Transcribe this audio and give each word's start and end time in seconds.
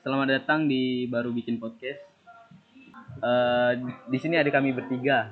Selamat 0.00 0.32
datang 0.32 0.64
di 0.64 1.04
baru 1.12 1.28
bikin 1.28 1.60
podcast. 1.60 2.00
Eh, 3.20 3.72
di 4.08 4.16
sini 4.16 4.40
ada 4.40 4.48
kami 4.48 4.72
bertiga. 4.72 5.28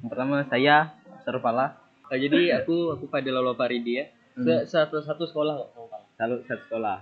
Yang 0.00 0.08
pertama 0.08 0.48
saya 0.48 0.96
Sarfala. 1.28 1.76
Oh, 2.08 2.16
jadi 2.16 2.56
aku 2.56 2.96
aku 2.96 3.04
pada 3.04 3.28
Lolo 3.28 3.52
Paridi 3.52 4.00
ya. 4.00 4.08
Hmm. 4.32 4.64
Satu 4.64 5.04
satu 5.04 5.28
sekolah 5.28 5.60
kok 5.60 5.68
sama 5.76 6.40
satu 6.48 6.62
sekolah. 6.72 6.98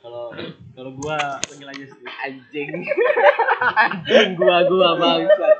Kalau 0.00 0.32
kalau 0.72 0.90
gua 0.96 1.20
panggil 1.44 1.68
aja 1.68 1.84
sih. 1.84 2.00
Anjing. 2.00 2.88
Anjing 3.76 4.28
gua 4.40 4.56
gua 4.64 4.88
bangsat. 4.96 5.58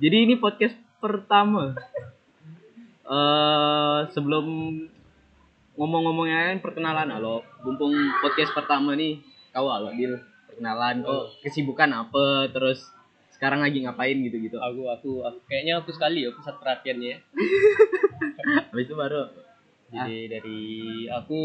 Jadi 0.00 0.16
ini 0.24 0.40
podcast 0.40 0.80
pertama. 1.04 1.76
Eh 3.04 4.00
sebelum 4.16 4.48
ngomong-ngomongnya 5.76 6.52
kan 6.52 6.58
perkenalan 6.60 7.08
halo. 7.08 7.40
Mumpung 7.64 7.94
podcast 8.20 8.52
pertama 8.52 8.92
nih, 8.92 9.20
kau 9.52 9.68
halo 9.68 9.92
Dil 9.92 10.20
perkenalan 10.48 11.00
kok 11.00 11.40
kesibukan 11.40 11.88
apa 11.96 12.52
terus 12.52 12.92
sekarang 13.32 13.64
lagi 13.64 13.80
ngapain 13.80 14.20
gitu-gitu. 14.20 14.60
Aku 14.60 14.86
aku, 14.92 15.10
aku 15.24 15.38
kayaknya 15.48 15.80
aku 15.80 15.90
sekali 15.90 16.28
ya 16.28 16.30
pusat 16.30 16.60
perhatiannya 16.60 17.08
ya. 17.08 17.18
Habis 18.72 18.86
itu 18.88 18.94
baru 18.96 19.28
Jadi 19.92 20.24
dari 20.24 20.60
aku 21.12 21.40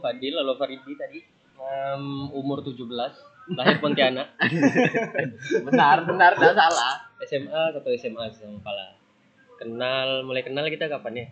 Fadil 0.00 0.32
Lolo 0.32 0.56
Faridi 0.56 0.96
tadi 0.96 1.20
em, 1.60 2.32
umur 2.32 2.64
17 2.64 2.80
lahir 3.52 3.76
Pontianak 3.82 4.40
benar 5.68 6.06
benar 6.08 6.32
enggak 6.38 6.56
salah. 6.56 6.96
SMA 7.20 7.76
atau 7.76 7.92
SMA 8.00 8.24
sama 8.32 8.56
Pala 8.64 8.96
kenal 9.60 10.24
mulai 10.24 10.40
kenal 10.40 10.64
kita 10.72 10.88
kapan 10.88 11.12
ya 11.20 11.26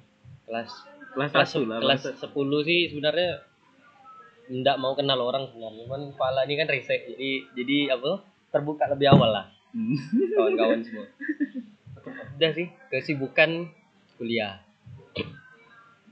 kelas 0.45 0.69
Kelas 1.09 1.31
kelas 1.31 1.49
satu 1.49 1.65
lah. 1.65 1.79
kelas 1.81 2.03
10 2.15 2.29
sih 2.63 2.81
sebenarnya 2.89 3.31
nggak 4.49 4.77
mau 4.77 4.93
kenal 4.93 5.21
orang 5.21 5.45
sebenarnya 5.47 5.85
cuman 5.85 6.03
Pala 6.15 6.43
ini 6.43 6.57
kan 6.57 6.67
riset 6.67 7.05
jadi 7.07 7.31
jadi 7.53 7.77
apa 7.93 8.25
terbuka 8.49 8.89
lebih 8.89 9.13
awal 9.13 9.31
lah 9.31 9.47
Hmm. 9.69 9.93
kawan-kawan 10.33 10.81
semua 10.81 11.05
udah 12.35 12.51
sih 12.51 12.73
kesibukan 12.89 13.69
kuliah 14.17 14.65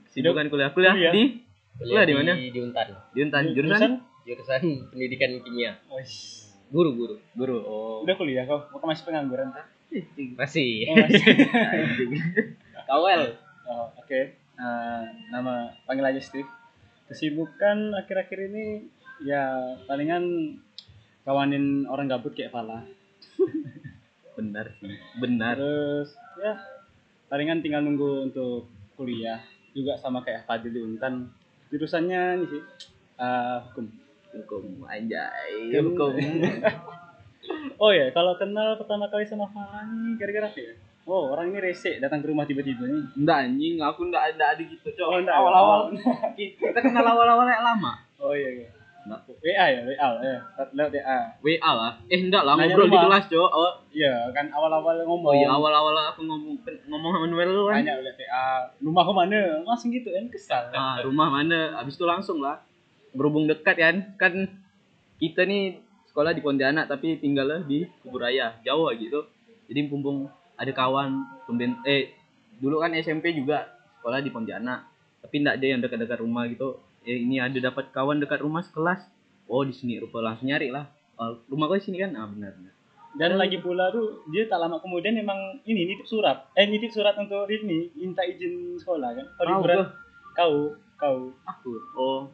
Sibukan 0.07 0.45
kuliah 0.45 0.69
kuliah 0.69 0.93
Kuliah. 0.93 1.09
di 1.09 1.23
Kuliah 1.73 2.05
di 2.05 2.13
mana? 2.13 2.33
di 2.37 2.53
Untan 2.57 2.87
di 3.13 3.19
Untan 3.21 3.43
jurusan 3.49 3.91
jurusan 4.23 4.61
pendidikan 4.89 5.41
kimia 5.41 5.77
guru 6.67 6.89
guru 6.93 7.15
guru. 7.31 7.57
Oh. 7.63 7.97
Udah 8.03 8.13
kuliah 8.13 8.43
kau? 8.43 8.59
Mau 8.69 8.83
masih 8.83 9.07
pengangguran 9.07 9.49
kan? 9.49 9.65
masih 10.35 10.83
Oh, 10.85 10.95
masih. 10.99 11.23
Kawel. 12.91 13.21
Oh, 13.63 13.87
oke. 13.95 14.35
Eh, 14.57 15.03
nama 15.29 15.53
panggil 15.85 16.05
aja 16.07 16.19
Steve. 16.19 16.49
Kesibukan 17.07 17.93
akhir-akhir 17.93 18.49
ini 18.49 18.89
ya 19.21 19.43
palingan 19.85 20.57
kawanin 21.23 21.85
orang 21.85 22.09
gabut 22.09 22.33
kayak 22.33 22.49
Fala. 22.49 22.81
Benar 24.37 24.73
sih. 24.75 24.97
Benar. 25.15 25.55
Terus 25.55 26.09
ya 26.37 26.57
palingan 27.27 27.61
tinggal 27.61 27.81
nunggu 27.81 28.27
untuk 28.27 28.65
kuliah 28.93 29.39
juga 29.71 29.93
sama 29.95 30.25
kayak 30.25 30.43
Fadil 30.43 30.73
di 30.73 30.81
Untan. 30.81 31.29
Jurusannya 31.69 32.21
ini 32.35 32.45
sih 32.47 32.61
eh, 33.17 33.57
hukum. 33.63 33.85
Hukum 34.33 34.63
anjay. 34.85 35.69
Kan- 35.69 35.85
Hukum. 35.85 36.13
Oh 37.77 37.93
ya, 37.93 38.09
kalau 38.09 38.33
kenal 38.35 38.75
pertama 38.75 39.05
kali 39.07 39.23
sama 39.23 39.47
Fala 39.47 39.85
nih 39.85 40.17
gara-gara 40.17 40.49
apa 40.49 40.59
ya? 40.59 40.73
Oh, 41.07 41.31
orang 41.31 41.49
ini 41.49 41.63
rese 41.63 42.03
datang 42.03 42.19
ke 42.19 42.27
rumah 42.27 42.43
tiba-tiba 42.43 42.83
nih. 42.83 43.15
Enggak 43.15 43.37
anjing, 43.47 43.79
aku 43.79 44.11
enggak 44.11 44.35
ada 44.35 44.43
ada 44.51 44.61
gitu, 44.61 44.87
Cok. 44.91 45.07
Oh. 45.07 45.23
Awal-awal 45.23 45.79
kita 46.35 46.79
kenal 46.83 47.07
awal-awal 47.07 47.47
yang 47.47 47.63
lama. 47.63 47.95
Oh 48.19 48.35
iya, 48.35 48.51
iya. 48.51 48.67
Enggak. 49.07 49.23
WA 49.39 49.65
ya, 49.71 49.79
WA 49.87 50.07
ya. 50.19 50.39
Lewat 50.75 50.91
WA. 50.91 51.19
WA 51.39 51.71
lah. 51.71 51.91
Eh 52.11 52.19
enggak 52.19 52.43
lah, 52.43 52.59
Nanya 52.59 52.75
ngobrol 52.75 52.91
di 52.91 52.91
rumah. 52.91 53.03
kelas, 53.07 53.25
Cok. 53.31 53.49
Oh, 53.49 53.73
Iya, 53.87 54.13
kan 54.35 54.51
awal-awal 54.51 54.99
ngomong. 55.07 55.31
oh 55.31 55.33
iya 55.33 55.47
awal-awal 55.47 55.95
aku 56.11 56.21
ngomong 56.21 56.59
ngomong 56.85 57.11
sama 57.15 57.25
Noel 57.25 57.49
lu 57.49 57.63
kan. 57.71 57.79
Tanya 57.81 57.93
oleh 57.97 58.11
WA, 58.13 58.45
rumahku 58.83 59.13
mana? 59.15 59.39
Langsung 59.63 59.89
gitu 59.95 60.11
kan 60.11 60.27
kesal. 60.27 60.67
Ah, 60.75 60.99
rumah 61.01 61.31
mana? 61.31 61.79
Habis 61.79 61.95
itu 61.95 62.03
langsung 62.03 62.43
lah. 62.43 62.59
Berhubung 63.15 63.47
dekat 63.47 63.79
kan. 63.79 63.95
Kan 64.19 64.59
kita 65.17 65.47
nih 65.47 65.79
sekolah 66.11 66.35
di 66.35 66.43
Pontianak 66.43 66.85
tapi 66.85 67.15
tinggalnya 67.17 67.63
di 67.63 67.87
Kuburaya, 68.03 68.59
jauh 68.61 68.91
gitu. 68.91 69.23
Jadi 69.71 69.87
mumpung 69.87 70.27
ada 70.57 70.71
kawan 70.73 71.25
pemben 71.45 71.77
eh 71.85 72.13
dulu 72.57 72.81
kan 72.81 72.93
SMP 72.97 73.33
juga 73.37 73.69
sekolah 74.01 74.19
di 74.19 74.33
Pontianak 74.33 74.89
tapi 75.21 75.41
enggak 75.41 75.55
ada 75.61 75.65
yang 75.65 75.79
dekat-dekat 75.81 76.19
rumah 76.21 76.49
gitu 76.49 76.81
eh 77.05 77.17
ini 77.21 77.37
ada 77.37 77.57
dapat 77.61 77.93
kawan 77.93 78.17
dekat 78.17 78.41
rumah 78.41 78.65
sekelas 78.65 79.05
oh 79.47 79.63
di 79.63 79.73
sini 79.73 80.01
rupa 80.01 80.19
langsung 80.19 80.49
nyari 80.49 80.73
lah 80.73 80.89
oh, 81.21 81.39
rumah 81.47 81.69
kau 81.69 81.77
di 81.77 81.85
sini 81.85 82.01
kan 82.01 82.17
ah 82.17 82.27
benar 82.27 82.53
benar 82.57 82.73
Dan 83.17 83.33
lagi 83.33 83.57
pula 83.57 83.89
tuh 83.89 84.21
dia 84.29 84.45
tak 84.45 84.61
lama 84.61 84.77
kemudian 84.77 85.17
emang 85.17 85.57
ini 85.65 85.89
nitip 85.89 86.05
surat. 86.05 86.53
Eh 86.53 86.69
nitip 86.69 86.93
surat 86.93 87.17
untuk 87.17 87.49
ini 87.49 87.89
minta 87.97 88.21
izin 88.21 88.77
sekolah 88.77 89.09
kan. 89.09 89.25
Oh, 89.41 89.45
liburan 89.57 89.77
gua. 89.81 89.87
kau, 90.37 90.53
kau. 91.01 91.17
aku 91.49 91.81
oh 91.97 92.29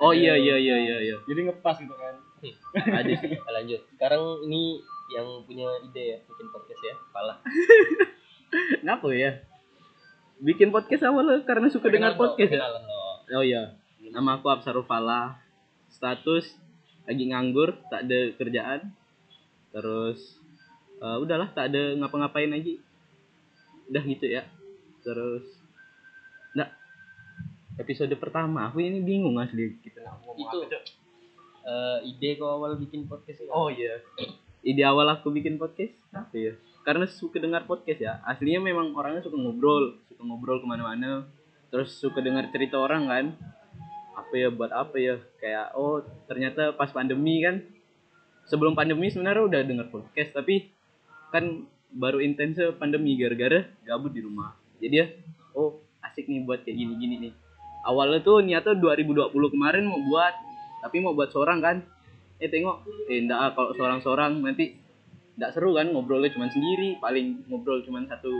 oh 0.00 0.12
iya 0.16 0.32
iya 0.32 0.56
iya 0.56 0.76
iya 0.80 0.96
iya 1.04 1.16
Jadi 1.28 1.52
ngepas 1.52 1.76
gitu 1.84 1.92
kan. 1.92 2.16
ada 2.98 3.12
sih 3.22 3.38
lanjut 3.38 3.80
sekarang 3.94 4.22
ini 4.50 4.82
yang 5.12 5.26
punya 5.42 5.68
ide 5.82 6.02
ya 6.08 6.18
bikin 6.24 6.46
podcast 6.48 6.82
ya 6.82 6.94
Pala 7.08 7.34
Kenapa 8.52 9.08
ya? 9.16 9.40
Bikin 10.38 10.68
podcast 10.68 11.06
awal 11.06 11.24
lo 11.24 11.34
karena 11.42 11.68
suka 11.68 11.88
dengar 11.88 12.16
podcast 12.16 12.52
ya? 12.52 12.60
Oh 13.32 13.40
iya. 13.40 13.72
Nama 14.02 14.36
aku 14.36 14.50
Absarul 14.50 14.84
Fala. 14.84 15.40
Status 15.88 16.52
lagi 17.04 17.32
nganggur, 17.32 17.80
tak 17.88 18.04
ada 18.04 18.20
kerjaan. 18.34 18.92
Terus 19.72 20.36
eh, 20.98 21.16
udahlah 21.16 21.48
tak 21.50 21.72
ada 21.72 21.96
ngapa-ngapain 21.96 22.50
lagi. 22.50 22.76
Udah 23.88 24.04
gitu 24.04 24.28
ya. 24.28 24.44
Terus 25.00 25.48
Nggak 26.52 26.70
episode 27.80 28.12
pertama 28.20 28.68
aku 28.68 28.84
ini 28.84 29.00
bingung 29.00 29.40
asli 29.40 29.80
kita 29.80 30.04
ngomong 30.04 30.36
itu 30.36 30.56
apa, 30.60 30.68
Cok. 30.76 30.82
eh, 31.64 31.98
ide 32.04 32.36
kau 32.36 32.52
awal 32.52 32.76
bikin 32.76 33.08
podcast 33.08 33.40
ini 33.40 33.48
Oh 33.48 33.72
iya. 33.72 33.96
Ide 34.62 34.86
awal 34.86 35.10
aku 35.10 35.34
bikin 35.34 35.58
podcast 35.58 35.90
apa 36.14 36.30
ya? 36.38 36.54
Karena 36.86 37.02
suka 37.10 37.42
dengar 37.42 37.66
podcast 37.66 37.98
ya. 37.98 38.22
Aslinya 38.22 38.62
memang 38.62 38.94
orangnya 38.94 39.26
suka 39.26 39.34
ngobrol, 39.34 39.98
suka 40.06 40.22
ngobrol 40.22 40.62
ke 40.62 40.66
mana-mana. 40.70 41.26
Terus 41.74 41.98
suka 41.98 42.22
dengar 42.22 42.46
cerita 42.54 42.78
orang 42.78 43.10
kan. 43.10 43.24
Apa 44.14 44.34
ya 44.38 44.54
buat 44.54 44.70
apa 44.70 44.94
ya? 45.02 45.18
Kayak 45.42 45.74
oh 45.74 46.06
ternyata 46.30 46.78
pas 46.78 46.94
pandemi 46.94 47.42
kan. 47.42 47.58
Sebelum 48.46 48.78
pandemi 48.78 49.10
sebenarnya 49.10 49.42
udah 49.50 49.60
dengar 49.66 49.86
podcast 49.90 50.30
tapi 50.30 50.70
kan 51.34 51.66
baru 51.90 52.22
intens 52.22 52.62
pandemi 52.78 53.18
gara-gara 53.18 53.66
gabut 53.82 54.14
di 54.14 54.22
rumah. 54.22 54.54
Jadi 54.78 54.94
ya 54.94 55.10
oh 55.58 55.82
asik 56.06 56.30
nih 56.30 56.46
buat 56.46 56.62
kayak 56.62 56.78
gini-gini 56.78 57.18
nih. 57.18 57.32
Awalnya 57.82 58.22
tuh 58.22 58.38
niatnya 58.46 58.78
2020 58.78 59.34
kemarin 59.58 59.90
mau 59.90 59.98
buat 60.06 60.34
tapi 60.86 61.02
mau 61.02 61.18
buat 61.18 61.34
seorang 61.34 61.58
kan 61.58 61.76
eh 62.42 62.50
tengok. 62.50 63.06
Eh 63.06 63.22
enggak 63.22 63.38
ah, 63.38 63.50
kalau 63.54 63.70
seorang-seorang 63.78 64.42
nanti 64.42 64.74
enggak 65.38 65.54
seru 65.54 65.78
kan 65.78 65.86
ngobrolnya 65.94 66.34
cuma 66.34 66.50
sendiri 66.50 66.98
paling 66.98 67.46
ngobrol 67.46 67.80
cuma 67.86 68.02
satu 68.10 68.34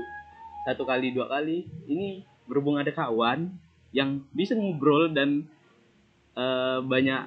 satu 0.67 0.83
kali 0.83 1.15
dua 1.15 1.31
kali. 1.31 1.63
Ini 1.87 2.27
berhubung 2.51 2.83
ada 2.83 2.91
kawan 2.91 3.55
yang 3.95 4.27
bisa 4.35 4.59
ngobrol 4.59 5.15
dan 5.15 5.47
eh, 6.35 6.79
banyak 6.83 7.23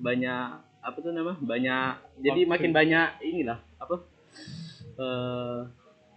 banyak 0.00 0.46
apa 0.86 0.96
tuh 1.02 1.10
nama 1.10 1.34
banyak 1.36 2.22
jadi 2.22 2.46
Waktu. 2.46 2.52
makin 2.56 2.70
banyak 2.72 3.08
inilah 3.20 3.58
apa? 3.76 3.96
Eh 4.96 5.60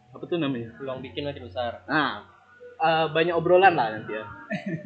apa 0.09 0.23
tuh 0.23 0.39
namanya? 0.39 0.73
Peluang 0.79 1.03
bikin 1.03 1.27
makin 1.27 1.43
besar. 1.43 1.83
Nah 1.91 2.23
eh, 2.79 3.07
banyak 3.11 3.35
obrolan 3.35 3.75
lah 3.75 3.99
nanti 3.99 4.15
ya. 4.15 4.25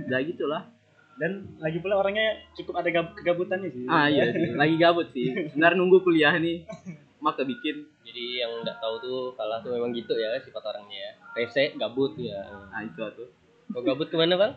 Udah 0.09 0.19
gitulah 0.25 0.72
Dan 1.13 1.31
lagi 1.57 1.78
pula 1.78 1.96
orangnya 1.96 2.25
cukup 2.53 2.81
ada 2.81 2.90
gab- 2.90 3.13
kegabutannya 3.13 3.70
sih. 3.70 3.85
ah 3.85 4.09
iya 4.09 4.28
sih. 4.28 4.49
Lagi 4.59 4.76
gabut 4.76 5.08
sih. 5.09 5.29
Sebenarnya 5.47 5.78
nunggu 5.78 6.02
kuliah 6.02 6.34
nih. 6.35 6.66
Maka 7.26 7.41
bikin 7.41 7.88
jadi 8.03 8.43
yang 8.43 8.52
nggak 8.61 8.78
tahu 8.78 8.99
tuh 8.99 9.17
Pala 9.34 9.61
tuh 9.61 9.72
memang 9.72 9.93
gitu 9.93 10.11
ya 10.11 10.35
sifat 10.38 10.59
orangnya 10.59 10.97
ya. 10.99 11.11
Rese 11.34 11.78
gabut 11.78 12.17
ya. 12.17 12.43
Ah 12.70 12.82
itu 12.82 12.99
tuh 13.14 13.29
kau 13.70 13.79
gabut 13.79 14.05
ke 14.05 14.16
mana 14.16 14.35
bang? 14.35 14.53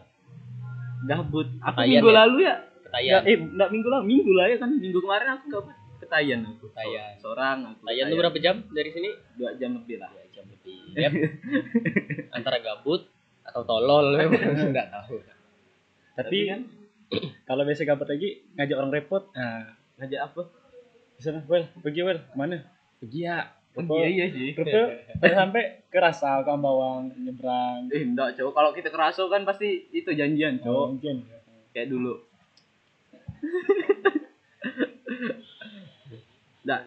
Gabut. 1.04 1.46
Aku 1.62 1.76
Ketayan 1.76 1.92
minggu 1.94 2.08
ya? 2.08 2.16
lalu 2.16 2.36
ya? 2.42 2.54
Ketayan. 2.82 3.12
Nggak, 3.12 3.22
eh 3.24 3.36
enggak 3.38 3.68
minggu 3.70 3.88
lalu. 3.88 4.04
Minggu 4.04 4.32
lah 4.32 4.46
ya 4.46 4.56
kan. 4.56 4.70
Minggu 4.72 4.98
kemarin 4.98 5.28
aku 5.30 5.44
gabut. 5.48 5.74
Ketayan 5.96 6.40
aku. 6.42 6.64
Ketayan. 6.66 7.12
Seorang 7.16 7.56
aku 7.66 7.78
ketayan 7.84 8.04
tuh 8.08 8.18
berapa 8.18 8.38
jam 8.40 8.56
dari 8.68 8.90
sini? 8.90 9.10
Dua 9.36 9.50
jam 9.54 9.70
lebih 9.76 9.96
lah. 9.96 10.10
Dua 10.10 10.26
jam 10.32 10.44
lebih. 10.48 10.78
Yep. 10.96 11.12
antara 12.32 12.58
gabut 12.58 13.06
atau 13.42 13.62
tolol 13.62 14.16
memang. 14.16 14.42
Nggak 14.74 14.88
tahu 14.90 15.16
Tapi 16.16 16.36
kan 16.48 16.60
kalau 17.48 17.62
biasa 17.62 17.84
gabut 17.84 18.06
lagi 18.06 18.42
ngajak 18.56 18.74
orang 18.74 18.90
repot. 18.90 19.22
Nah, 19.30 19.76
ngajak 19.96 20.20
apa 20.22 20.40
di 21.12 21.20
sana, 21.20 21.38
well, 21.46 21.62
pergi 21.78 22.00
well, 22.02 22.18
ke 22.18 22.34
mana? 22.34 22.56
pergi 22.96 23.22
ya 23.22 23.44
iya 23.76 24.08
iya 24.08 24.24
sih 24.26 24.50
Terus 24.56 25.04
sampai 25.20 25.84
ke 25.86 25.96
Rasa, 25.96 26.40
ke 26.40 26.48
Ambawang, 26.48 27.12
nyebrang. 27.14 27.86
eh 27.88 28.02
enggak 28.02 28.34
cowok 28.34 28.52
kalau 28.52 28.70
kita 28.72 28.88
keraso 28.88 29.28
kan 29.28 29.44
pasti 29.44 29.84
itu 29.90 30.10
janjian 30.10 30.58
Oh, 30.60 30.64
cowok 30.64 30.86
mungkin. 30.92 31.16
kayak 31.70 31.88
dulu 31.88 32.12
Nggak. 36.64 36.80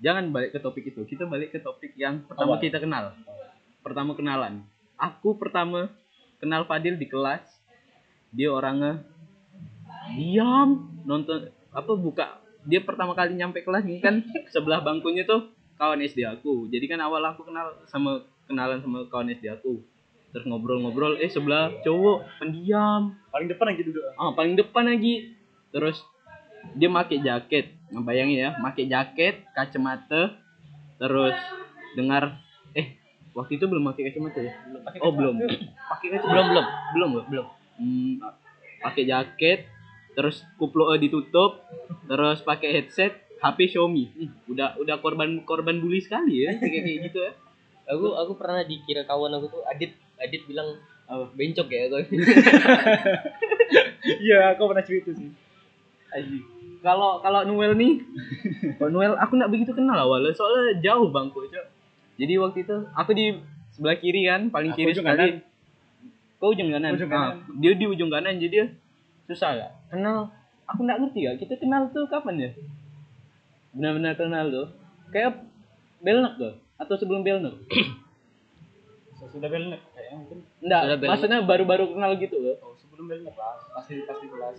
Jangan 0.00 0.24
balik 0.32 0.50
ke 0.50 0.58
topik 0.58 0.84
itu. 0.86 1.00
Kita 1.04 1.24
balik 1.24 1.52
ke 1.52 1.58
topik 1.60 1.92
yang 1.94 2.24
pertama 2.24 2.56
Awal. 2.56 2.62
kita 2.64 2.78
kenal. 2.80 3.04
Pertama 3.80 4.10
kenalan. 4.16 4.64
Aku 4.96 5.36
pertama 5.36 5.88
kenal 6.40 6.64
Fadil 6.64 6.96
di 6.96 7.04
kelas. 7.04 7.59
Dia 8.30 8.48
orangnya 8.54 9.02
diam 10.14 10.90
nonton 11.06 11.50
apa 11.70 11.92
buka. 11.94 12.38
Dia 12.66 12.82
pertama 12.84 13.16
kali 13.16 13.34
nyampe 13.34 13.64
kelas 13.64 13.86
ini 13.86 14.02
kan 14.02 14.22
sebelah 14.52 14.84
bangkunya 14.84 15.24
tuh 15.26 15.50
kawan 15.80 16.02
SD 16.02 16.26
aku. 16.26 16.68
Jadi 16.68 16.84
kan 16.90 17.00
awal 17.00 17.24
aku 17.24 17.46
kenal 17.46 17.72
sama 17.88 18.22
kenalan 18.44 18.82
sama 18.84 19.06
kawan 19.08 19.32
SD 19.32 19.48
aku. 19.50 19.82
Terus 20.30 20.46
ngobrol-ngobrol 20.46 21.18
eh 21.18 21.30
sebelah 21.30 21.74
cowok 21.82 22.38
pendiam. 22.38 23.18
Paling 23.34 23.48
depan 23.50 23.74
lagi 23.74 23.82
duduk. 23.82 24.04
Ah 24.14 24.30
paling 24.36 24.54
depan 24.54 24.84
lagi. 24.86 25.34
Terus 25.74 25.98
dia 26.76 26.90
pakai 26.92 27.18
jaket. 27.24 27.66
Nah, 27.90 28.04
bayangin 28.04 28.38
ya 28.38 28.50
pakai 28.60 28.86
jaket 28.86 29.42
kacamata. 29.56 30.38
Terus 31.00 31.34
dengar 31.96 32.38
eh 32.76 32.94
waktu 33.34 33.58
itu 33.58 33.66
belum 33.66 33.90
pakai 33.90 34.12
kacamata 34.12 34.38
ya? 34.38 34.52
Oh 35.02 35.10
belum. 35.10 35.40
pakai 35.90 36.06
kacamata. 36.14 36.30
Belum 36.30 36.46
belum 36.46 36.66
belum 36.94 37.10
belum 37.10 37.26
belum 37.32 37.46
hmm, 37.80 38.20
pakai 38.78 39.08
jaket 39.08 39.64
terus 40.12 40.44
kuplo 40.54 40.92
ditutup 40.94 41.64
terus 42.04 42.44
pakai 42.44 42.76
headset 42.76 43.16
HP 43.40 43.72
Xiaomi 43.72 44.04
Hmm, 44.12 44.30
udah 44.46 44.76
udah 44.76 45.00
korban 45.00 45.40
korban 45.42 45.80
bully 45.80 45.98
sekali 45.98 46.44
ya 46.44 46.52
kayak 46.54 46.82
kayak 46.84 46.98
gitu 47.08 47.18
ya 47.24 47.32
aku 47.88 48.12
aku 48.12 48.32
pernah 48.36 48.60
dikira 48.62 49.02
kawan 49.02 49.32
aku 49.34 49.48
tuh 49.50 49.62
Adit 49.64 49.90
Adit 50.20 50.44
bilang 50.44 50.76
Apa? 51.08 51.26
bencok 51.32 51.66
ya 51.66 51.88
kau 51.88 51.98
iya 54.22 54.54
aku 54.54 54.62
pernah 54.66 54.84
cerita 54.84 55.10
sih 55.10 55.30
Aji. 56.10 56.42
Kalau 56.82 57.22
kalau 57.22 57.46
Noel 57.46 57.78
nih, 57.78 58.02
kalau 58.74 58.90
Noel 58.98 59.14
aku 59.14 59.38
nggak 59.38 59.52
begitu 59.52 59.70
kenal 59.70 59.94
awalnya 59.94 60.34
soalnya 60.34 60.74
jauh 60.82 61.06
bangku 61.06 61.46
Cok. 61.46 61.66
Jadi 62.18 62.34
waktu 62.34 62.58
itu 62.66 62.76
aku 62.90 63.10
di 63.14 63.38
sebelah 63.70 63.94
kiri 63.94 64.26
kan, 64.26 64.50
paling 64.50 64.74
Aku 64.74 64.78
kiri 64.82 64.90
sekali. 64.90 65.06
kanan. 65.06 65.30
Kau 66.40 66.50
ujung 66.50 66.72
kanan. 66.72 66.96
Ujung 66.96 67.12
Ah, 67.12 67.36
kanan. 67.36 67.60
dia 67.60 67.72
di 67.76 67.84
ujung 67.84 68.08
kanan 68.08 68.40
jadi 68.40 68.48
dia 68.50 68.66
susah 69.28 69.54
gak? 69.54 69.70
Kenal. 69.92 70.32
Aku 70.66 70.80
nggak 70.82 70.98
ngerti 71.02 71.20
ya, 71.26 71.32
kita 71.36 71.58
kenal 71.58 71.90
tuh 71.90 72.06
kapan 72.08 72.40
ya? 72.40 72.50
Benar-benar 73.70 74.14
kenal 74.16 74.46
tuh. 74.48 74.66
Kayak 75.10 75.44
Belnak 76.00 76.40
tuh 76.40 76.56
atau 76.74 76.94
sebelum 76.96 77.20
Belnak? 77.20 77.54
sudah 79.30 79.46
belnet 79.46 79.78
kayaknya 79.94 80.16
mungkin 80.16 80.38
Enggak, 80.58 80.80
maksudnya 81.06 81.38
baru-baru 81.46 81.94
kenal 81.94 82.18
gitu 82.18 82.36
loh. 82.40 82.56
oh, 82.60 82.74
sebelum 82.74 83.06
belnet 83.06 83.34
lah 83.38 83.62
pasti 83.70 84.02
pasti 84.02 84.26
kelas 84.26 84.56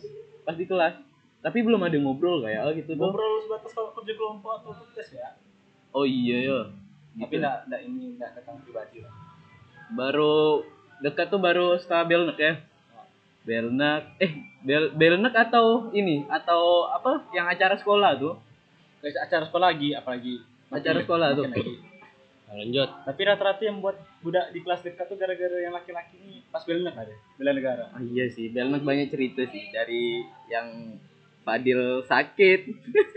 Pas 0.48 0.56
di 0.56 0.66
kelas. 0.66 0.94
Tapi 1.42 1.58
belum 1.60 1.82
ada 1.82 1.98
ngobrol 1.98 2.46
kayak 2.46 2.62
oh, 2.64 2.72
gitu 2.72 2.94
tuh. 2.96 3.02
ngobrol 3.04 3.42
sebatas 3.42 3.72
kalau 3.74 3.92
kerja 3.98 4.14
kelompok 4.16 4.62
atau 4.62 4.72
tugas 4.78 5.08
ya 5.12 5.28
Oh 5.92 6.08
iya 6.08 6.38
ya. 6.48 6.60
tapi 7.20 7.36
enggak 7.36 7.68
enggak 7.68 7.82
ini 7.84 8.04
enggak 8.16 8.32
datang 8.32 8.56
pribadi 8.64 9.04
lah 9.04 9.12
baru 9.92 10.64
dekat 11.02 11.28
tuh 11.28 11.38
baru 11.38 11.76
setelah 11.76 12.06
Belnek 12.06 12.38
ya. 12.38 12.54
Belnek 13.42 14.04
eh 14.18 14.32
Bel 14.62 14.94
Belnek 14.94 15.34
atau 15.34 15.90
ini 15.92 16.24
atau 16.28 16.86
apa 16.88 17.26
yang 17.32 17.46
acara 17.46 17.74
sekolah 17.76 18.16
tuh. 18.16 18.38
Guys, 19.02 19.18
acara 19.18 19.44
sekolah 19.44 19.74
lagi 19.74 19.92
apalagi 19.92 20.46
Acara 20.70 21.02
Makin- 21.02 21.04
sekolah 21.04 21.28
tuh. 21.34 21.46
lagi. 21.48 21.76
lanjut. 22.52 22.90
Tapi 23.08 23.22
rata-rata 23.24 23.64
yang 23.64 23.80
buat 23.80 23.96
budak 24.20 24.52
di 24.52 24.60
kelas 24.60 24.84
dekat 24.84 25.08
tuh 25.08 25.16
gara-gara 25.16 25.56
yang 25.58 25.72
laki-laki 25.72 26.20
ini 26.20 26.44
pas 26.48 26.62
belnet 26.62 26.92
ada 26.92 27.16
bela 27.34 27.52
negara. 27.52 27.88
Ah, 27.90 28.04
iya 28.04 28.28
sih 28.28 28.48
Belnek 28.48 28.84
banyak 28.84 29.08
cerita 29.08 29.42
sih 29.46 29.72
dari 29.72 30.20
yang 30.48 31.00
Fadil 31.42 32.06
sakit. 32.06 32.60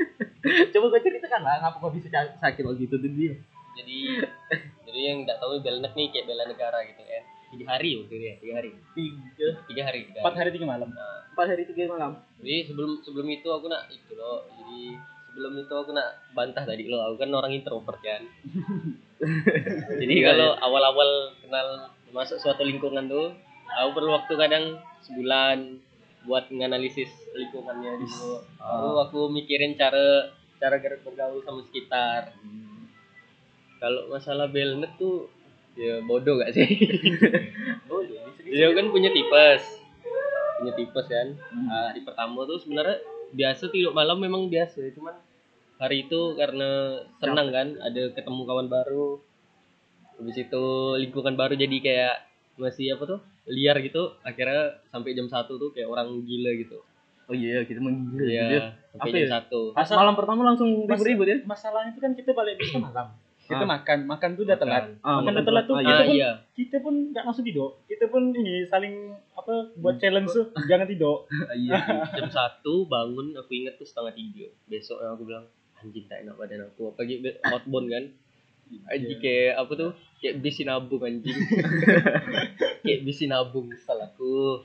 Coba 0.72 0.86
gue 0.88 1.00
ceritakan 1.02 1.40
lah 1.40 1.54
ngapa 1.60 1.76
kok 1.78 1.92
bisa 1.92 2.08
sakit 2.12 2.62
waktu 2.62 2.84
itu 2.84 2.94
tuh 2.94 3.10
dia 3.10 3.34
jadi 3.74 3.96
jadi 4.84 5.00
yang 5.02 5.18
nggak 5.24 5.36
tahu 5.36 5.58
belnet 5.58 5.90
nih 5.90 6.06
kayak 6.08 6.26
bela 6.26 6.44
negara 6.44 6.78
gitu 6.84 7.00
kan 7.00 7.22
tiga 7.54 7.78
hari 7.78 7.90
waktu 8.02 8.14
itu 8.18 8.24
ya 8.26 8.34
tiga 8.42 8.54
hari. 8.58 8.70
Tiga. 8.92 9.46
Tiga 9.70 9.82
hari 9.86 10.00
tiga 10.10 10.18
empat 10.26 10.34
hari. 10.36 10.50
tiga 10.52 10.66
malam. 10.66 10.88
Empat 11.32 11.46
hari 11.46 11.62
tiga 11.70 11.84
malam. 11.86 12.12
Jadi 12.42 12.56
sebelum 12.66 12.90
sebelum 13.06 13.26
itu 13.30 13.48
aku 13.48 13.66
nak 13.70 13.86
itu 13.94 14.12
loh 14.18 14.44
jadi 14.50 14.98
sebelum 15.30 15.52
itu 15.62 15.74
aku 15.74 15.90
nak 15.90 16.08
bantah 16.34 16.62
tadi 16.62 16.86
lo 16.86 16.98
aku 17.10 17.16
kan 17.22 17.30
orang 17.34 17.52
introvert 17.54 17.98
kan. 18.02 18.22
Jadi 20.00 20.20
Iya, 20.20 20.34
kalau 20.34 20.52
awal-awal 20.60 21.32
kenal 21.40 21.88
masuk 22.12 22.36
suatu 22.36 22.60
lingkungan 22.62 23.08
tuh 23.08 23.32
aku 23.74 23.90
perlu 23.96 24.14
waktu 24.14 24.34
kadang 24.36 24.64
sebulan 25.02 25.80
buat 26.24 26.48
menganalisis 26.54 27.10
lingkungannya 27.34 28.00
dulu. 28.00 28.30
Aku 28.62 28.88
aku 29.02 29.20
mikirin 29.32 29.74
cara 29.74 30.30
cara 30.62 30.78
bergaul 30.80 31.42
sama 31.44 31.60
sekitar. 31.66 32.32
Kalau 33.82 34.08
masalah 34.08 34.48
belnet 34.48 34.96
tuh 34.96 35.28
ya 35.74 35.98
bodoh 36.00 36.38
gak 36.38 36.50
sih? 36.50 36.64
Oh 37.86 38.00
iya 38.00 38.22
bisa 38.32 38.42
dia 38.46 38.68
kan 38.72 38.86
punya 38.88 39.10
tipes. 39.10 39.62
Punya 40.56 40.72
tipes 40.72 41.06
kan? 41.06 41.28
Ah, 41.66 41.90
hari 41.90 42.00
pertama 42.00 42.42
tuh 42.44 42.58
sebenarnya 42.58 42.98
biasa 43.30 43.68
tidur 43.68 43.90
malam 43.90 44.16
memang 44.16 44.46
biasa 44.46 44.78
cuman 44.90 45.14
hari 45.76 46.06
itu 46.06 46.20
karena 46.34 46.70
senang 47.18 47.50
kan 47.50 47.74
ada 47.78 48.02
ketemu 48.10 48.40
kawan 48.42 48.68
baru. 48.68 49.18
Habis 50.14 50.36
itu 50.40 50.64
lingkungan 50.96 51.34
baru 51.34 51.54
jadi 51.54 51.76
kayak 51.76 52.14
masih 52.56 52.94
apa 52.94 53.04
tuh? 53.08 53.20
Liar 53.44 53.76
gitu. 53.78 54.14
Akhirnya 54.22 54.78
sampai 54.88 55.12
jam 55.12 55.26
satu 55.26 55.58
tuh 55.58 55.70
kayak 55.70 55.90
orang 55.90 56.22
gila 56.22 56.54
gitu. 56.54 56.78
Oh 57.24 57.32
iya 57.32 57.64
kita 57.64 57.80
menggila 57.80 58.20
Iya, 58.22 58.44
gitu. 58.44 58.60
sampai 58.92 59.00
Apa 59.02 59.06
jam 59.10 59.20
ya? 59.20 59.28
satu. 59.32 59.60
Pas 59.72 59.88
malam 59.90 60.14
pertama 60.14 60.40
langsung 60.44 60.70
ribut-ribut 60.84 61.26
ya? 61.26 61.36
Masalahnya 61.42 61.90
itu 61.90 62.00
kan 62.00 62.12
kita 62.12 62.30
balik 62.30 62.56
bisa 62.56 62.78
malam 62.78 63.10
kita 63.44 63.60
Ah. 63.60 63.68
makan 63.68 63.98
makan 64.04 64.28
tuh 64.32 64.42
udah 64.42 64.56
telat. 64.56 64.84
Ah, 64.98 65.20
makan 65.20 65.32
udah 65.34 65.44
telat 65.44 65.64
tuh 65.64 65.74
telat. 65.74 65.84
kita 65.84 65.94
ah 65.94 66.02
pun 66.02 66.14
iya. 66.14 66.30
kita 66.50 66.76
pun 66.80 66.94
nggak 67.10 67.24
langsung 67.24 67.44
tidur. 67.44 67.70
Kita 67.84 68.04
pun 68.06 68.22
ini 68.30 68.64
saling 68.64 68.94
apa 69.30 69.54
buat 69.76 69.96
challenge 69.96 70.30
tuh 70.30 70.48
jangan 70.64 70.86
tidur. 70.86 71.28
Ah, 71.44 71.52
iya 71.52 71.76
sih. 71.78 71.98
jam 72.14 72.28
satu 72.28 72.84
bangun 72.84 73.32
aku 73.34 73.52
inget 73.54 73.76
tuh 73.76 73.84
setengah 73.84 74.12
tiga. 74.12 74.48
Besok 74.64 74.98
aku 74.98 75.24
bilang 75.24 75.44
anjing 75.76 76.04
tak 76.04 76.24
enak 76.24 76.34
badan 76.34 76.64
aku. 76.64 76.88
Apalagi 76.88 77.20
be- 77.20 77.40
outbound 77.44 77.88
kan. 77.88 78.04
Anjing 78.88 79.20
kayak 79.20 79.60
apa 79.60 79.72
tuh 79.74 79.90
kayak 80.18 80.40
bisi 80.40 80.64
nabung 80.64 81.00
anjing. 81.00 81.36
Kayak 82.84 83.00
bisi 83.00 83.24
nabung 83.24 83.68
kesel 83.68 83.96
aku. 83.96 84.60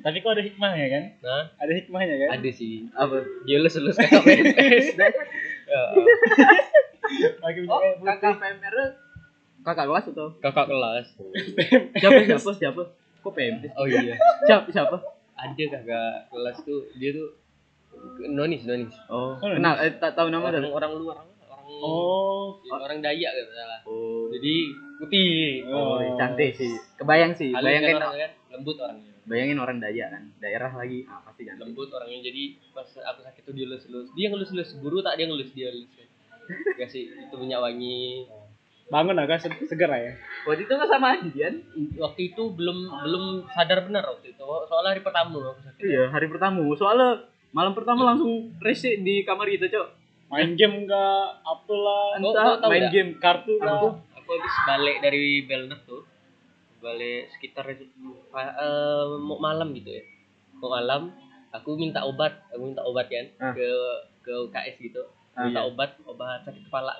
Tapi 0.00 0.18
kok 0.18 0.30
ada 0.30 0.42
hikmahnya 0.42 0.86
kan? 0.88 1.04
Nah 1.20 1.42
ada 1.54 1.72
hikmahnya 1.72 2.14
kan? 2.18 2.28
Ada 2.34 2.50
sih. 2.50 2.90
Apa? 2.90 3.22
Dia 3.42 3.58
lulus 3.58 3.78
lulus 3.78 3.98
kakak 3.98 4.26
Oh 7.68 7.80
kakak 8.02 8.40
PMR 8.40 8.76
kakak 9.62 9.86
kelas 9.86 10.06
atau? 10.10 10.28
Kakak 10.42 10.66
kelas. 10.66 11.06
Siapa 12.00 12.20
siapa 12.26 12.50
siapa? 12.58 12.82
Kok 13.22 13.32
PMR 13.32 13.70
oh 13.78 13.86
iya. 13.86 14.16
Siapa 14.48 14.68
siapa? 14.72 14.96
Ada 15.38 15.64
kakak 15.78 16.12
kelas 16.32 16.56
tuh 16.66 16.88
dia 16.98 17.14
tuh 17.14 17.28
nonis 18.30 18.64
nonis. 18.64 18.94
Oh 19.12 19.36
Oh, 19.38 19.48
kenal 19.48 19.78
eh 19.84 19.92
tak 20.00 20.16
tahu 20.16 20.32
nama 20.32 20.50
orang 20.50 20.62
dah 20.64 20.72
orang 20.72 20.92
luar 20.96 21.16
orang 21.22 21.28
oh. 21.82 22.58
orang 22.70 22.98
Dayak 23.02 23.32
gitu 23.34 23.52
salah. 23.54 23.80
Oh. 23.86 24.26
Jadi 24.32 24.54
putih. 25.02 25.66
Oh 25.70 25.98
cantik 26.16 26.54
sih. 26.56 26.72
Kebayang 26.98 27.32
sih 27.34 27.50
halus 27.52 27.62
kan 27.62 27.82
bayangin 27.82 27.96
orangnya 27.98 28.26
kan? 28.26 28.32
Lembut 28.52 28.76
orangnya. 28.78 29.12
bayangin 29.22 29.58
orang 29.62 29.78
Dayak 29.78 30.08
kan. 30.10 30.24
Daerah 30.42 30.72
lagi 30.74 30.98
ah 31.06 31.20
pasti 31.26 31.42
cantik. 31.46 31.62
Lembut 31.62 31.88
orangnya. 31.90 32.20
Jadi 32.22 32.42
pas 32.74 32.86
aku 32.86 33.20
sakit 33.22 33.42
tuh 33.46 33.54
dia 33.54 33.66
lulus 33.66 33.84
lulus 33.90 34.10
dia 34.14 34.26
ngelus 34.30 34.50
lulus 34.54 34.70
guru 34.78 34.98
tak 35.02 35.14
dia 35.18 35.26
ngelus 35.30 35.50
dia 35.54 35.68
lulus 35.70 35.90
kasih 36.78 37.04
itu 37.08 37.34
minyak 37.38 37.60
wangi. 37.60 38.26
Bangun 38.92 39.16
agak 39.16 39.40
se- 39.40 39.64
seger 39.64 39.88
ya. 39.88 40.12
Waktu 40.44 40.68
itu 40.68 40.74
kan 40.76 40.84
sama 40.84 41.16
Adian 41.16 41.64
waktu 41.96 42.34
itu 42.34 42.42
belum 42.52 42.92
belum 43.02 43.24
sadar 43.48 43.88
benar 43.88 44.04
waktu 44.04 44.36
itu. 44.36 44.44
Soalnya 44.68 44.92
hari 44.92 45.00
pertama 45.00 45.32
aku 45.40 45.60
sakit. 45.64 45.82
Iya 45.82 46.04
hari 46.12 46.26
pertama. 46.28 46.60
Soalnya 46.76 47.24
malam 47.56 47.72
pertama 47.72 48.04
langsung 48.04 48.52
rese 48.60 49.00
di 49.00 49.24
kamar 49.24 49.48
kita 49.48 49.72
cok. 49.72 49.88
Main 50.32 50.56
game 50.56 50.84
enggak 50.84 51.24
apalah 51.44 52.16
entah 52.16 52.56
kau 52.56 52.68
main 52.68 52.88
nggak? 52.88 52.92
game 52.92 53.10
kartu 53.16 53.52
aku 53.56 53.64
lah. 53.64 53.92
Aku 54.16 54.28
habis 54.32 54.54
balik 54.68 54.96
dari 55.00 55.44
Belnet 55.44 55.80
tuh. 55.84 56.04
Balik 56.84 57.32
sekitar 57.32 57.64
eh, 57.68 59.04
mau 59.20 59.38
malam 59.40 59.72
gitu 59.72 59.88
ya. 59.88 60.04
Mau 60.60 60.68
malam 60.68 61.12
aku 61.48 61.80
minta 61.80 62.04
obat. 62.04 62.44
Aku 62.52 62.64
minta 62.68 62.84
obat 62.84 63.08
kan? 63.08 63.24
Ah. 63.40 63.52
ke 63.56 63.68
ke 64.22 64.32
UKS 64.32 64.76
gitu 64.78 65.02
Ah, 65.32 65.48
minta 65.48 65.64
iya. 65.64 65.68
obat 65.68 65.90
obat 66.04 66.44
sakit 66.44 66.68
kepala. 66.68 66.92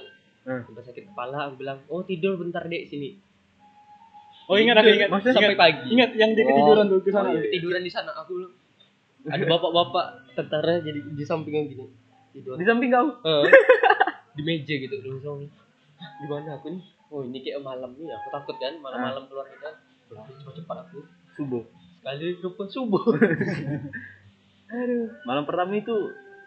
Ah. 0.43 0.65
obat 0.67 0.85
sakit 0.89 1.05
kepala 1.13 1.37
aku 1.47 1.55
bilang 1.61 1.79
oh 1.93 2.01
tidur 2.03 2.41
bentar 2.41 2.65
dek 2.65 2.89
sini. 2.89 3.21
Oh 4.51 4.57
ingat 4.59 4.81
aku 4.81 4.91
ingat. 4.91 5.09
Maksudnya 5.13 5.35
sampai 5.37 5.55
ingat, 5.55 5.63
pagi. 5.63 5.87
Ingat 5.93 6.11
yang 6.19 6.31
dia 6.35 6.43
Oh. 6.43 6.49
ketiduran 6.51 6.85
tuh 6.91 6.99
ke 7.05 7.11
sana. 7.13 7.29
Aku 7.31 7.41
ketiduran 7.47 7.83
di 7.85 7.93
sana. 7.93 8.11
Aku 8.25 8.31
bilang 8.37 8.55
ada 9.23 9.45
bapak-bapak 9.47 10.07
tentara 10.35 10.73
jadi 10.83 10.99
di 10.99 11.25
sampingnya 11.25 11.63
gini. 11.71 11.87
Tidur. 12.35 12.59
Di 12.59 12.67
samping 12.67 12.91
kau? 12.91 13.09
Eh, 13.23 13.45
di 14.35 14.43
meja 14.43 14.75
gitu 14.75 14.95
bilang, 14.99 15.47
di 16.01 16.27
mana 16.27 16.59
aku 16.59 16.75
nih? 16.75 16.83
Oh 17.13 17.21
ini 17.23 17.39
kayak 17.45 17.61
malam 17.61 17.93
nih 17.95 18.09
aku 18.09 18.29
takut 18.33 18.57
kan 18.57 18.73
malam-malam 18.81 19.29
keluar 19.29 19.47
kita. 19.47 19.71
Berlari 20.09 20.33
cepat-cepat 20.41 20.77
aku. 20.89 20.99
Subuh. 21.37 21.63
Sekali 22.01 22.27
rupa 22.41 22.65
subuh. 22.67 23.05
Malam 25.29 25.45
pertama 25.45 25.77
itu 25.77 25.93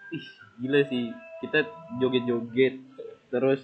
ih 0.09 0.25
gila 0.59 0.81
sih 0.89 1.13
kita 1.45 1.59
joget-joget 1.97 2.75
terus 3.27 3.61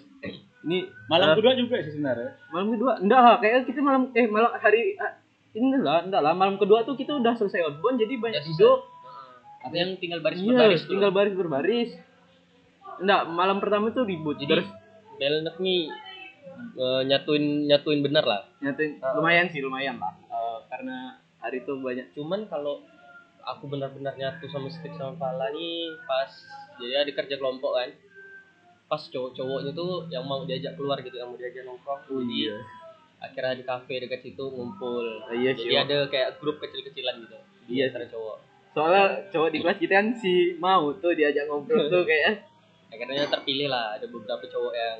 ini 0.62 0.86
Malam 1.08 1.28
eh, 1.28 1.36
kedua 1.36 1.54
juga 1.54 1.76
sih 1.80 1.92
sebenarnya. 1.92 2.38
malam 2.50 2.68
kedua 2.70 2.92
enggak 2.98 3.20
lah 3.20 3.36
kayak 3.38 3.66
kita 3.66 3.80
malam 3.80 4.14
eh 4.14 4.26
malam 4.26 4.52
hari 4.56 4.94
ah, 4.96 5.18
ini 5.52 5.74
lah 5.76 6.04
enggak 6.04 6.22
lah 6.22 6.32
malam 6.32 6.56
kedua 6.56 6.82
tuh 6.82 6.94
kita 6.94 7.12
udah 7.14 7.34
selesai 7.34 7.62
outbound 7.64 7.98
jadi 7.98 8.14
banyak 8.16 8.40
Ya, 8.40 8.48
duduk 8.48 8.80
Apa 9.60 9.74
yang 9.76 9.94
tinggal 9.96 10.20
baris 10.20 10.38
iya 10.38 10.50
berbaris 10.50 10.80
tuh. 10.80 10.90
tinggal 10.90 11.12
baris 11.12 11.34
berbaris 11.34 11.90
enggak 12.98 13.22
malam 13.28 13.58
pertama 13.58 13.90
tuh 13.90 14.04
ribut 14.04 14.36
Jadi 14.36 14.50
terus 14.52 14.68
Belnek 15.14 15.58
nih 15.58 15.90
eh, 16.76 17.02
nyatuin 17.04 17.44
nyatuin 17.66 18.00
bener 18.00 18.22
lah. 18.24 18.42
nyatain 18.60 18.98
lumayan 19.12 19.48
sih 19.48 19.60
lumayan 19.60 19.98
lah 19.98 20.14
Eh, 20.24 20.58
karena 20.68 21.14
hari 21.38 21.60
itu 21.60 21.74
banyak 21.76 22.10
Cuman 22.12 22.46
kalau 22.46 22.82
aku 23.44 23.66
benar-benar 23.66 24.14
nyatu 24.14 24.46
sama 24.48 24.70
Stick 24.70 24.94
sama 24.94 25.14
Pala 25.16 25.50
nih 25.50 25.90
pas 26.04 26.30
jadi 26.80 26.94
ada 27.04 27.12
kerja 27.12 27.36
kelompok 27.42 27.72
kan. 27.76 27.90
Pas 28.92 29.02
cowok-cowoknya 29.08 29.72
tuh 29.72 30.12
yang 30.12 30.28
mau 30.28 30.44
diajak 30.44 30.76
keluar 30.76 31.00
gitu, 31.00 31.16
yang 31.16 31.32
mau 31.32 31.40
diajak 31.40 31.64
nongkrong. 31.64 32.00
oh 32.12 32.22
Jadi 32.24 32.48
iya 32.48 32.56
akhirnya 33.22 33.54
di 33.62 33.64
kafe 33.64 34.02
dekat 34.02 34.20
situ 34.26 34.44
ngumpul. 34.50 35.06
Oh, 35.30 35.36
iya 35.38 35.54
Jadi 35.54 35.78
ada 35.78 36.10
kayak 36.10 36.42
grup 36.42 36.58
kecil-kecilan 36.58 37.22
gitu. 37.22 37.38
Iya 37.70 37.94
antara 37.94 38.10
cowok. 38.10 38.38
soalnya 38.72 39.28
cowok 39.28 39.50
di 39.52 39.60
kelas 39.60 39.78
kita 39.84 39.94
kan 40.00 40.08
si 40.16 40.56
mau 40.56 40.96
tuh 40.96 41.12
diajak 41.12 41.44
ngobrol 41.52 41.92
tuh 41.92 42.08
kayak 42.08 42.40
Akhirnya 42.92 43.28
terpilih 43.28 43.68
lah 43.72 44.00
ada 44.00 44.08
beberapa 44.08 44.44
cowok 44.48 44.74
yang 44.76 45.00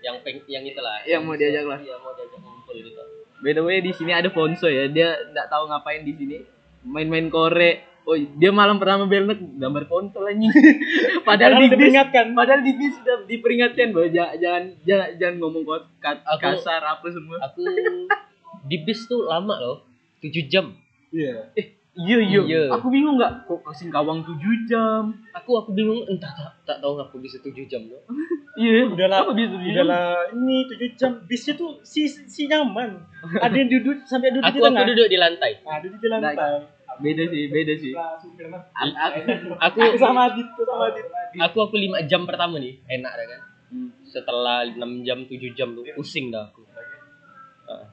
yang 0.00 0.16
peng, 0.24 0.40
yang 0.48 0.64
itulah 0.64 1.00
Yang 1.04 1.22
mau 1.24 1.34
diajak 1.36 1.64
lah. 1.68 1.76
Iya, 1.80 1.96
mau 2.00 2.12
diajak 2.16 2.40
ngumpul 2.40 2.76
gitu. 2.76 3.02
by 3.40 3.52
the 3.56 3.64
way 3.64 3.80
di 3.80 3.92
sini 3.96 4.12
ada 4.12 4.28
Fonso 4.28 4.68
ya 4.68 4.88
dia 4.92 5.14
nggak 5.32 5.48
tahu 5.48 5.72
ngapain 5.72 6.04
di 6.04 6.12
sini 6.16 6.38
main-main 6.84 7.32
kore 7.32 7.97
oh 8.08 8.16
dia 8.16 8.48
malam 8.50 8.76
pertama 8.76 9.04
belnek 9.04 9.36
gambar 9.54 9.84
kontol 9.84 10.24
anjing 10.24 10.48
padahal 11.28 11.54
di 11.54 11.68
bis 11.68 11.70
diperingatkan. 11.70 12.26
padahal 12.32 12.60
di 12.62 12.72
bis 12.72 12.92
sudah 12.94 13.16
diperingatkan 13.22 13.86
bahwa 13.90 14.08
jangan 14.08 14.64
jangan 14.80 15.08
jangan, 15.14 15.34
ngomong 15.38 15.62
kot- 15.62 15.92
ka- 15.98 16.24
Aku- 16.26 16.40
kasar 16.56 16.80
apa 16.82 17.04
semua 17.06 17.36
Aku 17.44 17.60
di 18.64 18.76
bis 18.78 19.04
tuh 19.04 19.24
lama 19.24 19.54
loh. 19.54 19.84
7 20.18 20.34
jam. 20.46 20.74
Iya. 21.08 21.52
iya 21.94 22.18
iya 22.18 22.40
Iya. 22.42 22.62
aku 22.70 22.88
bingung 22.88 23.14
nggak 23.16 23.44
kok 23.44 23.62
kasih 23.62 23.86
kawang 23.88 24.18
7 24.20 24.34
jam 24.64 25.14
Aku 25.32 25.54
aku 25.56 25.70
bingung 25.72 26.02
entah 26.04 26.28
tak, 26.28 26.50
tak 26.64 26.78
tahu 26.78 26.96
aku 26.96 27.18
bisa 27.18 27.38
7 27.38 27.54
jam 27.64 27.84
loh. 27.84 28.02
iya 28.58 28.82
Udahlah, 28.84 29.22
aku 29.22 29.32
bisa 29.32 29.52
7 29.52 29.62
jam 29.68 29.84
udahlah 29.84 30.10
ini 30.32 30.56
7 30.66 30.96
jam 30.96 31.10
bisnya 31.22 31.54
tuh 31.54 31.78
si 31.82 32.02
si 32.08 32.46
nyaman. 32.46 32.98
Ada 33.44 33.54
yang 33.54 33.70
duduk 33.70 34.02
sampai 34.02 34.32
duduk 34.32 34.42
Aku 34.44 34.56
di 34.56 34.64
tengah. 34.64 34.80
aku 34.80 34.90
duduk 34.90 35.06
di 35.06 35.18
lantai. 35.18 35.52
Nah, 35.60 35.78
duduk 35.78 36.00
di 36.00 36.08
lantai. 36.08 36.34
Beda 36.98 37.22
sih 37.30 37.42
beda 37.50 37.74
sih 37.78 37.92
aku 37.94 39.78
sama 39.98 40.30
Adit, 40.30 40.46
sama 40.58 40.90
Adit. 40.90 41.06
aku 41.38 41.56
aku 41.62 41.74
5 41.76 42.10
jam 42.10 42.26
pertama 42.26 42.58
nih, 42.58 42.78
enak 42.86 43.12
dah 43.14 43.26
kan. 43.26 43.40
Hmm. 43.68 43.90
Setelah 44.06 44.64
6 44.64 45.06
jam 45.06 45.18
7 45.28 45.52
jam 45.52 45.76
tuh 45.76 45.84
pusing 45.92 46.32
dah 46.32 46.48
aku. 46.48 46.64
Ah. 47.68 47.84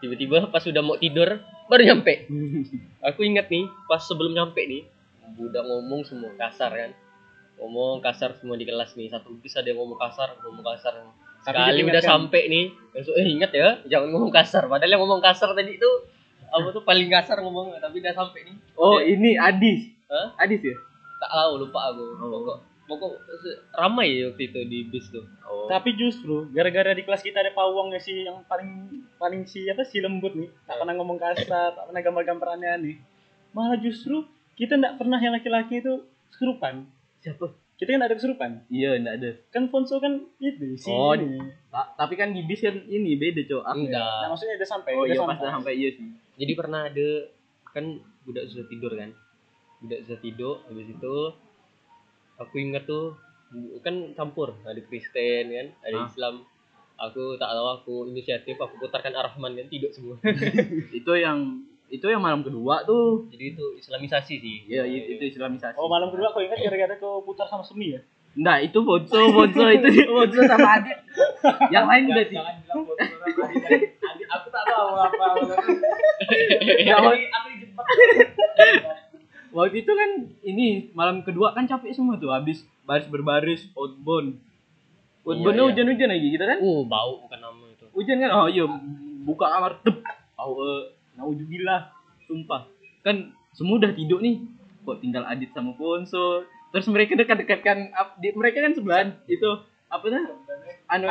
Tiba-tiba 0.00 0.48
pas 0.48 0.64
sudah 0.64 0.82
mau 0.82 0.96
tidur 0.96 1.38
baru 1.70 1.82
nyampe. 1.86 2.26
Aku 3.12 3.20
ingat 3.20 3.52
nih 3.52 3.68
pas 3.84 4.00
sebelum 4.00 4.32
nyampe 4.32 4.58
nih 4.64 4.88
budak 5.36 5.62
ngomong 5.62 6.02
semua 6.02 6.32
kasar 6.34 6.72
kan. 6.72 6.90
Ngomong 7.60 8.00
kasar 8.00 8.34
semua 8.40 8.56
di 8.56 8.64
kelas 8.64 8.96
nih. 8.96 9.12
Satu 9.12 9.36
bis 9.38 9.52
ada 9.54 9.68
yang 9.68 9.78
ngomong 9.78 10.00
kasar, 10.00 10.34
ngomong 10.40 10.64
kasar. 10.64 11.04
Sekali 11.44 11.80
udah 11.84 12.02
sampai 12.04 12.42
nih, 12.52 12.64
langsung 12.92 13.16
eh 13.16 13.24
ingat 13.24 13.52
ya, 13.52 13.68
jangan 13.88 14.08
ngomong 14.12 14.32
kasar. 14.32 14.68
Padahal 14.68 14.92
yang 14.92 15.00
ngomong 15.04 15.24
kasar 15.24 15.52
tadi 15.52 15.76
itu 15.76 15.90
apa 16.50 16.68
tuh 16.74 16.82
paling 16.82 17.08
kasar 17.08 17.38
ngomong, 17.40 17.72
tapi 17.78 18.02
udah 18.02 18.14
sampai 18.14 18.40
nih. 18.46 18.56
oh 18.74 18.98
ini 18.98 19.38
Adis 19.38 19.90
Hah? 20.10 20.34
Adis 20.42 20.60
ya 20.66 20.76
Tak 21.20 21.30
tahu 21.30 21.52
lupa 21.62 21.92
aku. 21.92 22.04
Oh. 22.16 22.28
Pokok 22.32 22.56
pokok 22.90 23.12
ramai 23.76 24.18
ya 24.18 24.32
waktu 24.32 24.50
itu 24.50 24.60
di 24.66 24.78
bis 24.90 25.06
tuh. 25.14 25.22
oh 25.46 25.70
Tapi 25.70 25.94
justru 25.94 26.48
gara-gara 26.50 26.90
di 26.96 27.06
kelas 27.06 27.22
kita 27.22 27.44
ada 27.44 27.52
pawang 27.54 27.94
ya 27.94 28.00
si 28.02 28.26
yang 28.26 28.42
paling 28.50 29.04
paling 29.20 29.46
si 29.46 29.68
apa 29.70 29.86
si 29.86 30.02
lembut 30.02 30.34
nih, 30.34 30.50
tak 30.66 30.80
pernah 30.80 30.96
ngomong 30.98 31.20
kasar, 31.20 31.76
tak 31.76 31.84
pernah 31.86 32.02
gambar-gambar 32.02 32.48
aneh-aneh. 32.58 32.98
Malah 33.54 33.78
justru 33.78 34.26
kita 34.58 34.80
nggak 34.80 34.96
pernah 34.98 35.20
yang 35.22 35.36
laki-laki 35.36 35.78
itu 35.78 36.02
kesurupan. 36.34 36.88
siapa 37.20 37.52
Kita 37.80 37.90
kan 37.90 38.02
ada 38.02 38.12
kesurupan. 38.12 38.50
iya 38.68 38.92
enggak 38.92 39.14
ada 39.16 39.30
Kan 39.48 39.66
Fonso 39.66 39.96
kan 39.96 40.12
itu 40.38 40.76
si 40.76 40.86
Oh, 40.86 41.16
ini. 41.16 41.40
Ta- 41.66 41.96
tapi 41.96 42.12
kan 42.12 42.30
di 42.30 42.44
bis 42.44 42.60
kan 42.60 42.76
ini 42.78 43.16
beda 43.16 43.40
cowok 43.42 43.64
Enggak. 43.72 44.20
Nah, 44.20 44.28
maksudnya 44.28 44.54
udah 44.54 44.68
sampai, 44.68 44.90
oh 44.92 45.02
udah 45.02 45.08
iya 45.10 45.20
pas 45.22 45.38
udah 45.38 45.52
sampai 45.54 45.72
iya 45.74 45.88
sih 45.90 46.06
Jadi 46.36 46.52
pernah 46.54 46.80
ada 46.84 47.08
kan 47.66 47.84
budak 48.22 48.44
sudah 48.46 48.66
tidur 48.66 48.92
kan. 48.92 49.10
Budak 49.80 49.98
sudah 50.02 50.20
tidur 50.20 50.54
habis 50.62 50.86
itu 50.86 51.14
aku 52.36 52.54
ingat 52.58 52.84
tuh 52.84 53.16
kan 53.80 54.12
campur 54.12 54.54
ada 54.62 54.78
Kristen 54.82 55.44
kan, 55.48 55.66
ada 55.82 55.96
Ah. 55.96 56.06
Islam. 56.06 56.34
Aku 57.00 57.34
tak 57.34 57.48
tahu 57.48 57.68
aku 57.72 57.94
inisiatif 58.06 58.54
aku 58.54 58.76
putarkan 58.78 59.10
Ar-Rahman 59.10 59.56
kan 59.56 59.66
tidur 59.66 59.88
semua. 59.88 60.20
itu 60.92 61.12
yang 61.14 61.64
itu 61.90 62.04
yang 62.04 62.18
malam 62.18 62.40
kedua 62.40 62.80
tuh 62.82 63.24
Jadi 63.28 63.50
itu 63.50 63.64
islamisasi 63.76 64.32
sih. 64.36 64.56
iya 64.64 64.80
i- 64.82 65.12
itu 65.12 65.20
islamisasi 65.28 65.74
Oh 65.74 65.86
malam 65.86 66.08
kedua 66.08 66.28
kau 66.28 66.38
ingat 66.38 66.56
gara-gara 66.56 66.92
kau 66.96 67.20
putar 67.20 67.44
sama 67.44 67.60
Semi 67.60 67.90
ya? 67.90 68.00
Enggak, 68.30 68.56
itu 68.64 68.78
Bonzo, 68.80 69.18
Bonzo 69.28 69.64
itu 69.68 69.86
Bonzo 70.08 70.40
sama 70.44 70.76
Adit. 70.76 70.96
Yang 71.68 71.84
lain 71.84 72.02
udah 72.06 72.24
sih. 72.24 72.36
Aku 74.30 74.46
tak 74.48 74.62
tahu 74.64 74.88
apa. 74.94 75.24
Enggak, 76.78 76.98
waktu- 77.04 77.28
Waktu 79.50 79.76
itu 79.76 79.90
kan 79.90 80.10
ini 80.44 80.66
malam 80.92 81.20
kedua 81.20 81.50
kan 81.50 81.66
capek 81.66 81.90
semua 81.90 82.14
tuh 82.14 82.30
habis 82.30 82.62
baris 82.80 83.04
berbaris 83.04 83.60
outbound. 83.74 84.38
Outboundnya 85.20 85.56
Iya, 85.56 85.60
iya. 85.60 85.68
hujan-hujan 85.74 86.08
lagi 86.08 86.28
kita 86.30 86.44
kan. 86.46 86.58
Oh, 86.60 86.80
bau 86.84 87.20
bukan 87.20 87.38
nama 87.40 87.64
itu. 87.68 87.84
Hujan 87.90 88.16
kan? 88.20 88.30
Oh 88.32 88.46
iya, 88.46 88.64
buka 89.20 89.44
kamar 89.48 89.72
tep. 89.82 89.96
Oh, 90.38 90.86
naudzubillah. 91.18 91.90
Sumpah. 92.26 92.68
Kan 93.02 93.34
semua 93.56 93.80
udah 93.82 93.92
tidur 93.94 94.22
nih. 94.22 94.38
Kok 94.86 94.98
tinggal 95.02 95.26
Adit 95.26 95.50
sama 95.54 95.74
Bonzo. 95.74 96.46
Terus 96.70 96.86
mereka 96.86 97.18
dekat-dekatkan 97.18 97.90
mereka 98.38 98.62
kan 98.62 98.72
sebelahan 98.74 99.08
itu 99.26 99.50
apa 99.90 100.06
tuh? 100.06 100.24
Anu 100.90 101.06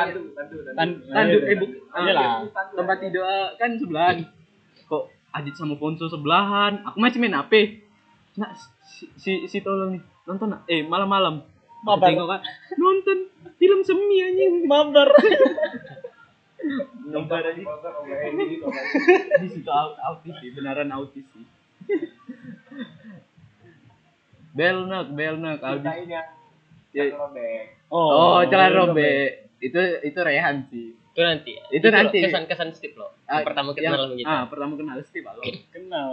Tan- 0.76 1.00
tanduk 1.08 1.42
eh 1.48 1.56
buk 1.56 1.70
ah, 1.92 2.04
Iyalah. 2.04 2.44
tempat 2.76 2.96
tidur 3.00 3.24
ah, 3.24 3.48
kan 3.56 3.80
sebelahan 3.80 4.16
kok 4.84 5.08
Adit 5.32 5.56
sama 5.56 5.80
Ponso 5.80 6.04
sebelahan 6.04 6.84
aku 6.84 7.00
masih 7.00 7.16
main 7.16 7.32
HP 7.32 7.80
nah 8.36 8.52
si 8.84 9.08
si, 9.16 9.32
si 9.48 9.58
tolong 9.64 9.96
nih 9.96 10.02
nonton 10.28 10.52
nak 10.52 10.68
eh 10.68 10.84
malam-malam 10.84 11.40
Mabar. 11.80 12.12
tengok 12.12 12.28
kan 12.28 12.40
nonton 12.76 13.18
film 13.56 13.80
semi 13.80 14.20
anjing 14.20 14.68
Mabar. 14.68 15.08
Nobar 17.06 17.42
aja 17.42 17.56
di 19.34 19.48
situ 19.48 19.70
au- 19.70 19.96
autis 19.98 20.34
sih 20.36 20.50
beneran 20.52 20.90
autis 20.90 21.24
sih 21.26 21.44
belnak 24.50 25.06
belnak 25.10 25.58
abis 25.58 26.10
ya, 26.90 27.04
oh, 27.88 28.42
jangan 28.44 28.70
robek 28.84 29.46
itu 29.58 29.78
itu 30.02 30.18
rehan 30.20 30.66
sih 30.66 30.98
Itu 31.10 31.20
nanti. 31.20 31.52
ya? 31.52 31.62
Itu 31.70 31.88
nanti. 31.88 32.18
kesan-kesan 32.22 32.70
Steve 32.70 32.94
loh. 32.94 33.10
Ah, 33.24 33.42
Yang 33.42 33.46
pertama 33.46 33.70
kenal 33.74 34.14
kita. 34.14 34.26
ah 34.26 34.42
pertama 34.46 34.72
kenal 34.74 34.96
Steve 35.02 35.26
halo 35.26 35.42
Kenal. 35.68 36.10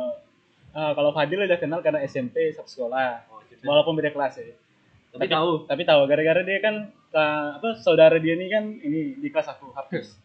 Ah, 0.72 0.92
kalau 0.92 1.14
Fadil 1.14 1.38
udah 1.40 1.56
kenal 1.56 1.80
karena 1.80 2.02
SMP 2.04 2.50
satu 2.50 2.66
sekolah. 2.68 3.24
Walaupun 3.62 3.94
beda 3.94 4.10
kelas 4.10 4.34
ya. 4.38 4.58
tapi 5.10 5.26
tahu 5.28 5.66
Tapi 5.66 5.82
tahu 5.84 6.02
gara-gara 6.04 6.42
dia 6.42 6.60
kan 6.60 6.76
ka- 7.08 7.58
apa 7.58 7.78
saudara 7.78 8.18
dia 8.18 8.34
ini 8.34 8.46
kan 8.48 8.74
ini 8.76 9.16
di 9.16 9.30
kelas 9.30 9.48
aku 9.48 9.70
Hafiz. 9.72 10.18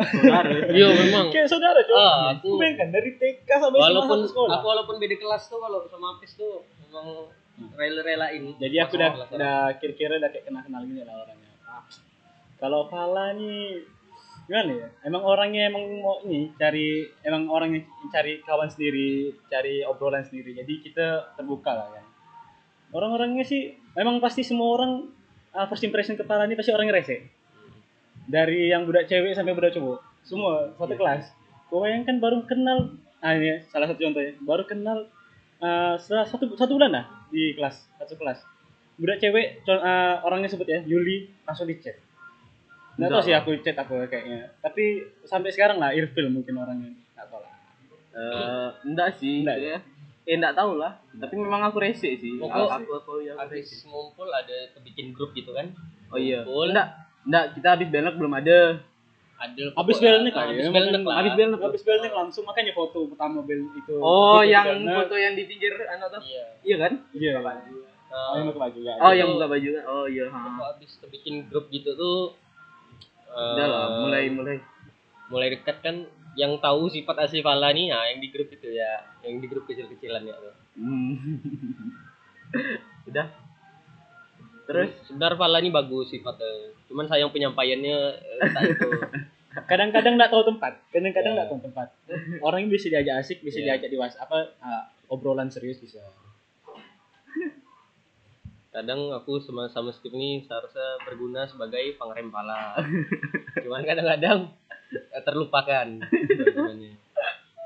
Saudara 0.00 0.48
Iya, 0.68 0.86
memang. 0.96 1.26
Kayak 1.28 1.48
saudara 1.48 1.80
cuy. 1.80 1.96
Ah, 1.96 2.14
aku- 2.32 2.54
bayangkan 2.54 2.88
dari 2.90 3.10
TK 3.14 3.48
sampai 3.50 3.78
walaupun 3.78 4.18
sekolah. 4.24 4.56
aku 4.56 4.66
walaupun 4.66 4.96
beda 4.96 5.16
kelas 5.16 5.42
tuh 5.46 5.58
kalau 5.58 5.82
sama 5.84 6.14
Apis 6.14 6.34
tuh 6.34 6.62
memang 6.80 7.26
rela-relain. 7.74 8.54
Jadi 8.54 8.76
aku 8.78 8.94
udah 8.94 9.10
udah 9.28 9.56
kira-kira 9.76 10.16
udah 10.16 10.30
kayak 10.30 10.44
kenal-kenal 10.44 10.82
gini 10.82 11.02
lah 11.02 11.16
orangnya. 11.18 11.50
Ah, 11.62 11.82
Kalau 12.56 12.86
Fala 12.86 13.32
nih 13.32 13.82
gimana 14.44 14.72
ya? 14.72 14.88
Emang 15.02 15.22
orangnya 15.22 15.66
emang 15.66 15.84
mau 15.98 16.18
ini 16.22 16.50
cari 16.54 16.88
emang 17.20 17.46
orangnya 17.46 17.82
cari 18.08 18.40
kawan 18.40 18.66
sendiri, 18.66 19.10
cari 19.46 19.82
obrolan 19.82 20.22
sendiri. 20.22 20.54
Jadi 20.54 20.74
kita 20.80 21.34
terbuka 21.34 21.70
lah 21.70 21.88
kan. 21.90 22.04
Orang-orangnya 22.88 23.44
sih 23.44 23.62
memang 23.92 24.18
pasti 24.18 24.40
semua 24.40 24.72
orang 24.72 25.10
ah, 25.50 25.66
first 25.66 25.82
impression 25.82 26.14
kepala 26.14 26.44
ini 26.44 26.54
pasti 26.54 26.70
orangnya 26.70 26.94
rese. 26.94 27.37
Dari 28.28 28.68
yang 28.68 28.84
budak 28.84 29.08
cewek 29.08 29.32
sampai 29.32 29.56
budak 29.56 29.72
cowok, 29.72 29.98
semua 30.20 30.68
satu 30.76 30.94
kelas. 30.94 31.32
Kau 31.66 31.80
bayangkan 31.80 32.16
baru 32.16 32.44
kenal, 32.44 32.92
ah 33.18 33.32
ini 33.32 33.64
salah 33.66 33.88
satu 33.88 33.98
contohnya, 33.98 34.36
baru 34.38 34.64
kenal 34.64 35.08
ah, 35.58 35.96
setelah 35.96 36.24
satu 36.24 36.44
satu 36.54 36.76
bulan 36.76 36.92
lah 36.92 37.04
di 37.28 37.52
kelas 37.52 37.88
satu 37.96 38.14
kelas. 38.14 38.44
Budak 38.96 39.16
cewek 39.18 39.64
ah, 39.66 40.20
orangnya 40.22 40.48
sebut 40.48 40.68
ya 40.68 40.80
Yuli 40.82 41.32
langsung 41.42 41.64
di 41.64 41.80
chat. 41.80 41.96
Nggak 42.94 43.08
tahu 43.08 43.22
sih 43.22 43.32
aku 43.32 43.50
chat 43.58 43.74
aku 43.74 43.96
kayaknya. 44.04 44.52
Tapi 44.58 44.84
sampai 45.24 45.48
sekarang 45.48 45.78
lah 45.78 45.94
Irfil 45.94 46.28
mungkin 46.28 46.52
orangnya. 46.54 46.92
Nggak 47.14 47.26
tahu 47.26 47.40
lah. 47.40 47.52
Eh, 48.10 48.68
enggak 48.84 49.08
sih 49.16 49.46
Enggak 49.46 49.58
ya. 49.62 49.76
eh 50.28 50.34
enggak 50.36 50.52
tahu 50.52 50.76
lah 50.76 50.92
tapi 51.16 51.40
memang 51.40 51.64
aku 51.64 51.80
rese 51.80 52.18
sih 52.18 52.36
Pokok- 52.36 52.68
aku 52.68 52.90
aku 52.98 53.12
yang 53.22 53.38
habis 53.38 53.64
rese 53.64 53.86
ngumpul 53.86 54.28
ada 54.28 54.68
kebikin 54.74 55.14
grup 55.14 55.32
gitu 55.32 55.54
kan 55.54 55.70
oh 56.10 56.18
iya 56.18 56.42
Ngumpul. 56.44 56.68
enggak 56.68 56.88
enggak 57.28 57.44
kita 57.54 57.68
habis 57.76 57.88
belok 57.92 58.14
belum 58.16 58.32
ada. 58.34 58.58
Ada 59.38 59.64
Habis 59.78 60.02
belnek 60.02 60.34
lah. 60.34 60.50
Habis 60.50 60.66
mungkin. 60.66 61.06
lah. 61.06 61.16
Habis 61.22 61.32
belok 61.38 61.60
habis 61.62 61.82
belnya 61.86 62.10
langsung 62.10 62.42
makanya 62.42 62.72
foto 62.74 63.06
pertama 63.06 63.38
bel 63.46 63.70
itu. 63.70 63.94
Oh 64.02 64.42
itu 64.42 64.50
yang 64.50 64.66
karena- 64.66 64.96
foto 64.98 65.14
yang 65.14 65.34
di 65.38 65.44
pinggir 65.46 65.78
anak 65.86 66.08
tuh 66.10 66.22
iya. 66.26 66.44
Iya 66.66 66.76
kan? 66.82 66.92
Iya 67.14 67.30
Nah, 68.08 68.32
oh, 68.32 68.36
yang 68.40 68.48
buka 68.48 68.60
baju 68.64 68.78
ya 68.80 68.94
oh 68.96 69.12
yang 69.12 69.28
buka 69.36 69.46
baju 69.52 69.68
kan 69.68 69.84
oh 69.84 70.06
iya 70.08 70.24
ha. 70.32 70.38
pokok 70.40 70.66
habis 70.72 70.90
kebikin 70.96 71.34
grup 71.44 71.68
gitu 71.68 71.92
tuh. 71.92 72.32
Eh, 73.28 73.52
udah 73.52 73.66
lah 73.68 73.86
mulai 74.00 74.32
mulai. 74.32 74.56
mulai 75.28 75.52
dekat 75.52 75.84
kan 75.84 76.08
yang 76.32 76.56
tahu 76.56 76.88
sifat 76.88 77.20
asli 77.20 77.44
Fala 77.44 77.68
nih 77.68 77.92
nah 77.92 78.08
yang 78.08 78.24
di 78.24 78.32
grup 78.32 78.48
itu 78.48 78.72
ya. 78.72 79.04
Yang 79.20 79.44
di 79.44 79.46
grup 79.52 79.64
kecil-kecilan 79.68 80.24
ya 80.24 80.34
tuh. 80.40 80.54
Hmm. 80.80 81.14
udah 83.12 83.26
terus? 84.68 84.92
Sebenarnya 85.08 85.40
Fala 85.40 85.58
ini 85.64 85.72
bagus 85.72 86.12
sifatnya. 86.12 86.76
Cuman 86.92 87.08
sayang 87.08 87.32
penyampaiannya 87.32 87.96
eh, 88.20 88.50
tak 88.52 88.62
itu. 88.68 88.88
Kadang-kadang 89.70 90.20
nggak 90.20 90.30
tahu 90.30 90.44
tempat. 90.44 90.72
Kadang-kadang 90.92 91.32
nggak 91.34 91.48
tahu 91.48 91.60
tempat. 91.64 91.88
Orang 92.44 92.68
yang 92.68 92.70
bisa 92.70 92.92
diajak 92.92 93.24
asik 93.24 93.40
bisa 93.40 93.58
Iya. 93.58 93.80
diajak 93.80 93.88
di 93.90 93.96
was 93.96 94.14
apa 94.20 94.54
ah, 94.60 94.92
obrolan 95.08 95.48
serius 95.48 95.80
bisa. 95.80 96.04
Kadang 98.68 99.10
aku 99.10 99.40
sama 99.42 99.66
sama 99.72 99.90
Steve 99.90 100.14
ini 100.14 100.44
seharusnya 100.46 101.02
berguna 101.02 101.48
sebagai 101.48 101.96
pengerem 101.98 102.30
pala 102.30 102.78
cuman 103.64 103.82
kadang-kadang 103.82 104.54
terlupakan 105.26 105.88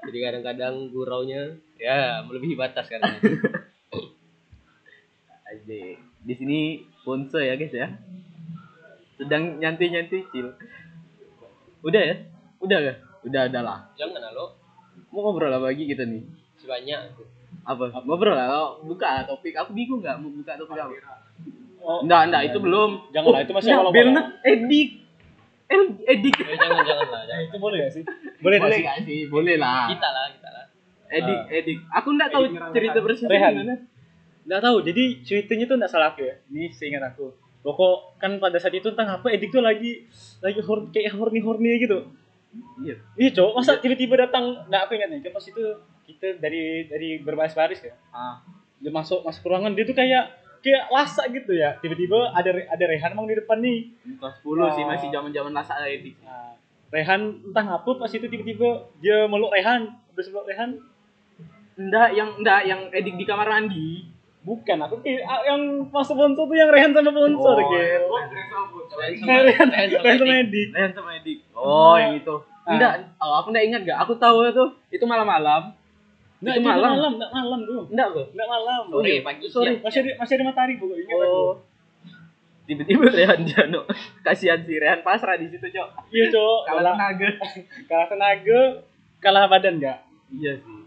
jadi 0.08 0.18
kadang-kadang 0.24 0.88
guraunya 0.88 1.58
ya 1.76 2.22
melebihi 2.24 2.56
batas 2.56 2.88
kadang 2.88 3.18
aja 5.44 5.80
di 6.26 6.34
sini 6.38 6.86
Ponce 7.02 7.40
ya 7.42 7.54
guys 7.58 7.74
ya. 7.74 7.88
Sedang 9.18 9.58
nyantai 9.58 9.90
nyantai 9.90 10.22
cil. 10.30 10.54
Udah 11.82 12.02
ya? 12.02 12.14
Udah 12.62 12.78
gak 12.78 12.98
udah 13.26 13.42
udah 13.50 13.62
lah. 13.62 13.78
Jangan 13.98 14.30
lo? 14.34 14.54
Mau 15.10 15.20
ngobrol 15.26 15.50
apa 15.50 15.74
lagi 15.74 15.84
kita 15.86 16.06
nih? 16.06 16.22
Sebanyak 16.62 17.00
apa? 17.66 17.84
Ngobrol 18.06 18.38
lah 18.38 18.48
oh, 18.54 18.68
buka 18.86 19.06
lah 19.18 19.22
topik. 19.26 19.54
Aku 19.58 19.74
bingung 19.74 19.98
nggak 19.98 20.22
mau 20.22 20.30
buka 20.30 20.54
topik 20.54 20.78
apa. 20.78 20.94
Oh. 21.82 22.06
Enggak 22.06 22.30
enggak 22.30 22.42
itu 22.54 22.58
belum. 22.62 22.90
Janganlah 23.10 23.40
itu 23.42 23.52
masih 23.52 23.70
awal 23.74 23.90
Belnak 23.90 24.26
edik. 24.46 24.88
El 25.66 25.82
edik. 26.06 26.34
Eh, 26.38 26.54
jangan 26.54 26.86
jangan 26.86 27.06
lah. 27.10 27.22
Jangan. 27.26 27.42
itu 27.50 27.56
boleh 27.58 27.76
gak 27.82 27.92
sih? 27.98 28.04
Boleh 28.38 28.58
boleh 28.62 28.78
gak 28.78 28.98
sih? 29.02 29.20
Boleh 29.26 29.56
lah. 29.58 29.90
Kita 29.90 30.08
lah 30.08 30.24
kita 30.30 30.48
lah. 30.54 30.64
Edik 31.10 31.40
Ah. 31.42 31.58
edik. 31.58 31.78
Aku 31.98 32.08
enggak 32.14 32.30
tahu 32.30 32.44
cerita 32.70 32.98
persisnya 33.02 33.50
gimana 33.50 33.74
nggak 34.42 34.60
tahu 34.62 34.76
jadi 34.82 35.02
ceritanya 35.22 35.64
tuh 35.70 35.76
nggak 35.78 35.92
salah 35.92 36.14
aku 36.14 36.26
ya. 36.26 36.34
Ini 36.50 36.72
seingat 36.74 37.02
aku. 37.14 37.30
Pokok 37.62 38.18
kan 38.18 38.42
pada 38.42 38.58
saat 38.58 38.74
itu 38.74 38.90
entah 38.90 39.06
apa 39.06 39.30
edik 39.30 39.54
tuh 39.54 39.62
lagi 39.62 40.02
lagi 40.42 40.58
hor 40.58 40.90
kayak 40.90 41.14
horny 41.14 41.38
horny 41.38 41.78
gitu. 41.78 42.10
Iya. 42.82 42.98
Iya 43.16 43.30
cowok 43.38 43.52
masa 43.62 43.78
tiba-tiba 43.78 44.18
datang? 44.18 44.66
Nggak 44.66 44.82
apa 44.86 44.92
ingatnya 44.98 45.30
pas 45.30 45.44
itu 45.46 45.62
kita 46.02 46.42
dari 46.42 46.90
dari 46.90 47.22
berbaris-baris 47.22 47.80
ya. 47.86 47.94
Ah. 48.10 48.42
Dia 48.82 48.90
masuk 48.90 49.22
masuk 49.22 49.46
ke 49.46 49.48
ruangan 49.48 49.72
dia 49.78 49.86
tuh 49.86 49.94
kayak 49.94 50.24
kayak 50.58 50.90
lasak 50.90 51.26
gitu 51.32 51.54
ya. 51.54 51.78
Tiba-tiba 51.78 52.34
ada 52.34 52.50
ada 52.50 52.84
Rehan 52.84 53.14
emang 53.14 53.30
di 53.30 53.38
depan 53.38 53.62
nih. 53.62 53.94
Kelas 54.18 54.34
10 54.42 54.74
sih 54.74 54.82
Ah. 54.82 54.88
masih 54.90 55.08
zaman 55.14 55.30
zaman 55.30 55.52
lasak 55.54 55.76
lah 55.78 55.88
edik 55.88 56.18
nah, 56.22 56.58
Rehan 56.92 57.22
entah 57.46 57.64
ngapa 57.64 57.90
pas 57.96 58.10
itu 58.10 58.26
tiba-tiba 58.26 58.90
dia 58.98 59.24
meluk 59.30 59.54
Rehan 59.54 59.86
habis 60.12 60.26
meluk 60.34 60.50
Rehan. 60.50 60.82
Enggak 61.72 62.12
yang 62.12 62.36
enggak 62.36 62.60
yang 62.68 62.80
edik 62.92 63.16
di 63.16 63.24
kamar 63.24 63.48
mandi 63.48 64.11
bukan 64.42 64.74
aku 64.76 64.98
kayak 65.00 65.22
yang 65.46 65.62
masuk 65.86 66.18
sponsor 66.18 66.44
tuh 66.44 66.56
yang 66.56 66.66
Rehan 66.66 66.90
sama 66.90 67.08
sponsor 67.08 67.54
Oh, 67.54 67.70
gitu. 67.70 68.06
Rehan 68.92 69.38
Rehan 69.46 69.68
Rehan 69.70 69.88
Rehan 69.94 70.18
sama 70.18 70.34
Edik. 70.40 70.68
Rehan 70.70 70.92
sama 70.92 71.10
edik. 71.14 71.38
Oh 71.52 71.94
yang 71.94 72.14
itu. 72.14 72.34
Ah. 72.62 72.74
enggak 72.74 72.92
oh, 73.18 73.34
aku 73.38 73.48
enggak 73.50 73.64
ingat 73.66 73.80
gak 73.84 73.98
aku 74.00 74.12
tahu 74.16 74.42
itu. 74.44 74.64
Itu 74.90 75.04
malam-malam. 75.04 75.74
Nggak, 76.38 76.54
Itu 76.54 76.60
itu 76.60 76.68
malam. 76.68 76.90
malam, 76.92 77.12
nggak 77.16 77.32
malam 77.32 77.60
tuh. 77.62 77.82
enggak 77.86 78.08
kok 78.08 78.26
Nggak 78.34 78.48
malam. 78.48 78.82
sore 78.88 79.14
pagi 79.20 79.44
Sorry. 79.46 79.66
siang. 79.68 79.76
Masih 79.80 79.98
ada, 80.00 80.10
masih 80.18 80.34
ada 80.34 80.44
matahari 80.44 80.74
pokoknya. 80.76 81.02
ingat 81.04 81.18
aku. 81.20 81.38
oh. 81.38 81.54
Tiba-tiba 82.62 83.04
Rehan 83.08 83.40
Jano. 83.44 83.80
Kasihan 84.22 84.60
si 84.60 84.74
Rehan 84.74 85.00
pasrah 85.00 85.34
di 85.34 85.46
situ 85.46 85.66
cok. 85.66 85.88
Iya, 86.08 86.24
Cok. 86.30 86.58
kalah 86.64 86.78
Kalah, 86.78 86.94
tenaga. 86.94 87.28
Kalah 87.86 88.06
tenaga, 88.08 88.60
kalah 89.18 89.44
badan 89.46 89.74
enggak? 89.78 89.98
iya 90.30 90.52
sih. 90.56 90.78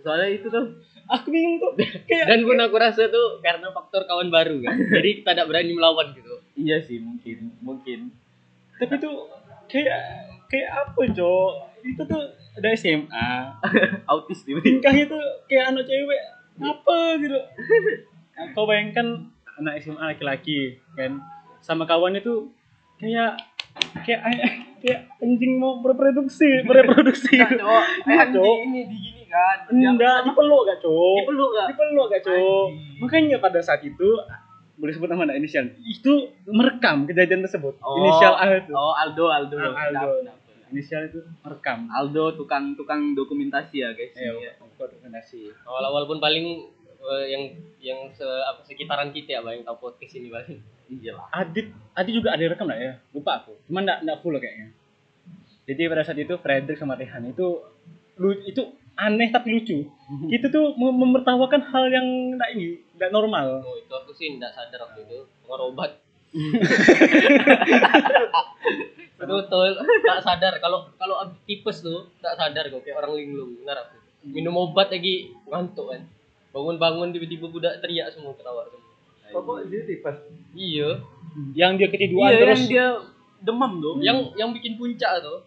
Soalnya 0.00 0.28
itu 0.30 0.46
tuh 0.46 0.64
Aku 1.10 1.28
bingung 1.28 1.60
tuh. 1.60 1.72
Kayak 2.08 2.24
dan 2.32 2.40
pun 2.44 2.56
aku 2.60 2.76
rasa 2.80 3.08
tuh 3.08 3.40
karena 3.44 3.68
faktor 3.70 4.08
kawan 4.08 4.32
baru 4.32 4.60
kan 4.64 4.76
jadi 5.00 5.20
kita 5.20 5.30
tidak 5.36 5.46
berani 5.52 5.72
melawan 5.76 6.12
gitu 6.16 6.40
iya 6.56 6.80
sih 6.80 6.96
mungkin 7.02 7.52
mungkin 7.60 8.08
tapi 8.74 8.98
tuh 8.98 9.28
kayak 9.70 10.00
kayak 10.50 10.68
apa, 10.70 11.00
Cok? 11.10 11.52
Itu 11.84 12.02
tuh 12.06 12.22
ada 12.54 12.68
SMA. 12.78 13.28
autis 14.10 14.46
tiba 14.46 14.62
Tingkahnya 14.62 15.10
tuh 15.10 15.22
kayak 15.50 15.74
anak 15.74 15.84
cewek. 15.86 16.22
Apa 16.62 17.18
gitu. 17.18 17.38
Nah, 18.34 18.46
Kau 18.54 18.66
bayangkan 18.66 19.30
anak 19.58 19.82
SMA 19.82 20.14
laki-laki 20.14 20.78
kan 20.98 21.22
sama 21.62 21.86
kawannya 21.86 22.22
tuh 22.22 22.50
kayak 22.98 23.38
kayak 24.06 24.20
kayak 24.78 25.00
anjing 25.18 25.58
mau 25.58 25.80
berproduksi, 25.82 26.60
bereproduksi. 26.68 27.34
Enggak, 27.40 27.58
cowok 27.58 27.84
Iya, 28.06 28.22
di 28.26 28.34
Cok. 28.38 28.56
ini 28.68 28.80
di 28.86 28.96
gini 29.00 29.22
kan 29.34 29.56
Enggak, 29.66 30.18
dipeluk 30.22 30.62
gak, 30.64 30.78
Cok? 30.78 31.14
dipeluk 31.18 31.50
gak 31.52 31.66
Dipeluk 31.68 32.06
gak? 32.06 32.20
Anjing. 32.22 32.70
Makanya 32.96 33.36
pada 33.38 33.58
saat 33.58 33.82
itu 33.82 34.08
boleh 34.74 34.90
sebut 34.90 35.06
nama 35.06 35.22
enggak 35.24 35.38
inisial. 35.38 35.64
Itu 35.80 36.12
merekam 36.46 37.04
kejadian 37.04 37.42
tersebut. 37.42 37.74
Oh. 37.78 37.94
Inisial 37.96 38.34
A 38.34 38.46
itu. 38.52 38.70
oh 38.72 38.90
Aldo 38.92 39.24
Aldo 39.28 39.56
Ah, 39.56 39.86
Aldo. 39.88 40.30
Inisial 40.66 41.06
itu 41.06 41.18
merekam. 41.40 41.86
Aldo 41.88 42.34
tukang 42.34 42.74
tukang 42.74 43.12
dokumentasi 43.12 43.76
ya 43.76 43.90
guys 43.90 44.14
Ayo, 44.14 44.38
Iya. 44.40 44.54
kok 44.56 44.86
dokumentasi. 44.88 45.50
awal-awal 45.62 46.04
pun 46.04 46.18
paling 46.18 46.66
eh, 47.00 47.24
yang 47.28 47.42
yang 47.78 47.98
se, 48.10 48.24
apa 48.24 48.62
sekitaran 48.62 49.10
kita 49.10 49.30
ya 49.32 49.40
Bang, 49.40 49.54
yang 49.54 49.64
tahu 49.64 49.78
podcast 49.84 50.14
ini 50.14 50.28
paling 50.28 50.56
iya 50.90 51.12
lah 51.12 51.26
Adit, 51.34 51.68
Adit 51.92 52.12
juga 52.14 52.32
ada 52.32 52.42
rekam 52.44 52.64
lah 52.64 52.74
ya? 52.76 52.96
Lupa 53.10 53.38
aku. 53.38 53.54
Cuman 53.64 53.82
enggak 53.82 53.98
enggak 54.00 54.18
full 54.20 54.34
kayaknya. 54.34 54.72
Jadi 55.64 55.80
pada 55.84 56.02
saat 56.02 56.18
itu 56.18 56.34
Frederick 56.36 56.76
sama 56.76 56.92
Rehan 56.92 57.24
itu 57.26 57.60
lu 58.14 58.30
itu 58.42 58.62
aneh 58.94 59.28
tapi 59.28 59.50
lucu. 59.50 59.90
Kita 60.30 60.46
tuh 60.48 60.78
mem- 60.78 60.94
memertawakan 60.94 61.60
hal 61.66 61.90
yang 61.90 62.06
enggak 62.34 62.50
ini, 62.54 62.78
enggak 62.94 63.10
normal. 63.10 63.58
oh 63.62 63.74
itu 63.74 63.90
aku 63.90 64.14
sih 64.14 64.38
tidak 64.38 64.54
sadar 64.54 64.86
waktu 64.86 65.02
itu 65.02 65.18
pengobat 65.44 65.92
betul 69.24 69.68
tak 70.04 70.18
sadar. 70.20 70.52
Kalau 70.58 70.90
kalau 70.98 71.16
tipes 71.46 71.80
tuh 71.80 72.10
tak 72.18 72.34
sadar 72.34 72.68
kok 72.68 72.82
kayak 72.82 72.98
orang 72.98 73.12
linglung. 73.16 73.54
Benar 73.62 73.86
aku. 73.86 73.96
Minum 74.24 74.56
obat 74.58 74.90
lagi 74.90 75.30
ngantuk 75.46 75.94
kan. 75.94 76.02
Bangun-bangun 76.50 77.10
tiba-tiba 77.10 77.46
budak 77.50 77.82
teriak 77.82 78.14
semua 78.14 78.34
ketawa 78.34 78.66
semua. 78.66 78.82
Pokok 79.32 79.66
dia 79.70 79.80
tipas. 79.86 80.16
iya. 80.54 81.02
Yang 81.54 81.72
dia 81.78 81.88
ketiduan 81.90 82.30
iya 82.30 82.38
terus. 82.38 82.54
yang 82.54 82.62
dia 82.70 82.86
demam 83.44 83.72
dong 83.82 83.98
yang 84.00 84.18
yang 84.38 84.50
bikin 84.56 84.80
puncak 84.80 85.20
tuh 85.20 85.44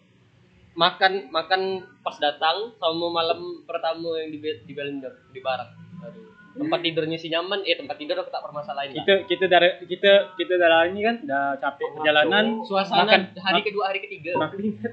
makan 0.78 1.26
makan 1.34 1.82
pas 2.06 2.14
datang 2.22 2.70
sama 2.78 3.06
malam 3.10 3.66
pertama 3.66 4.14
yang 4.22 4.30
di 4.30 4.38
di 4.38 4.72
Belender 4.72 5.10
di 5.34 5.42
aduh 5.42 6.38
tempat 6.58 6.78
tidurnya 6.82 7.16
si 7.16 7.30
nyaman. 7.30 7.62
Eh 7.62 7.78
tempat 7.78 7.96
tidur 7.96 8.18
aku 8.18 8.30
tak 8.34 8.42
permasalahin 8.42 8.92
lah. 8.92 9.06
kita 9.06 9.14
kita 9.30 9.44
dari 9.46 9.70
kita 9.86 10.34
kita 10.34 10.54
dari 10.58 10.90
ini 10.90 11.00
kan 11.06 11.16
udah 11.22 11.44
capek 11.62 11.86
perjalanan. 11.94 12.44
suasana 12.66 13.06
makan. 13.06 13.22
hari 13.38 13.60
kedua 13.62 13.84
hari 13.94 14.00
ketiga. 14.02 14.34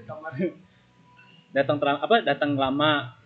Kamar. 0.05 0.33
Datang 1.51 1.77
terlam 1.81 1.97
apa 2.01 2.15
datang 2.21 2.53
lama. 2.53 3.17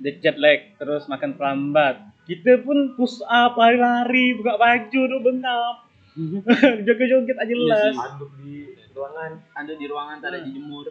Jet 0.00 0.36
lag 0.40 0.76
terus 0.80 1.04
makan 1.08 1.36
terlambat. 1.36 1.96
Kita 2.24 2.62
pun 2.64 2.94
push 2.96 3.20
up 3.26 3.58
lari-lari 3.58 4.36
buka 4.40 4.56
baju 4.56 5.00
tuh 5.08 5.20
bengap. 5.20 5.76
Joget-joget 6.86 7.36
aja 7.40 7.52
jelas. 7.52 7.94
Aduk 7.96 8.30
di 8.40 8.72
ruangan 8.92 9.32
ada 9.56 9.72
di 9.72 9.84
ruangan 9.88 10.16
tak 10.20 10.28
ada 10.36 10.38
dijemur 10.44 10.86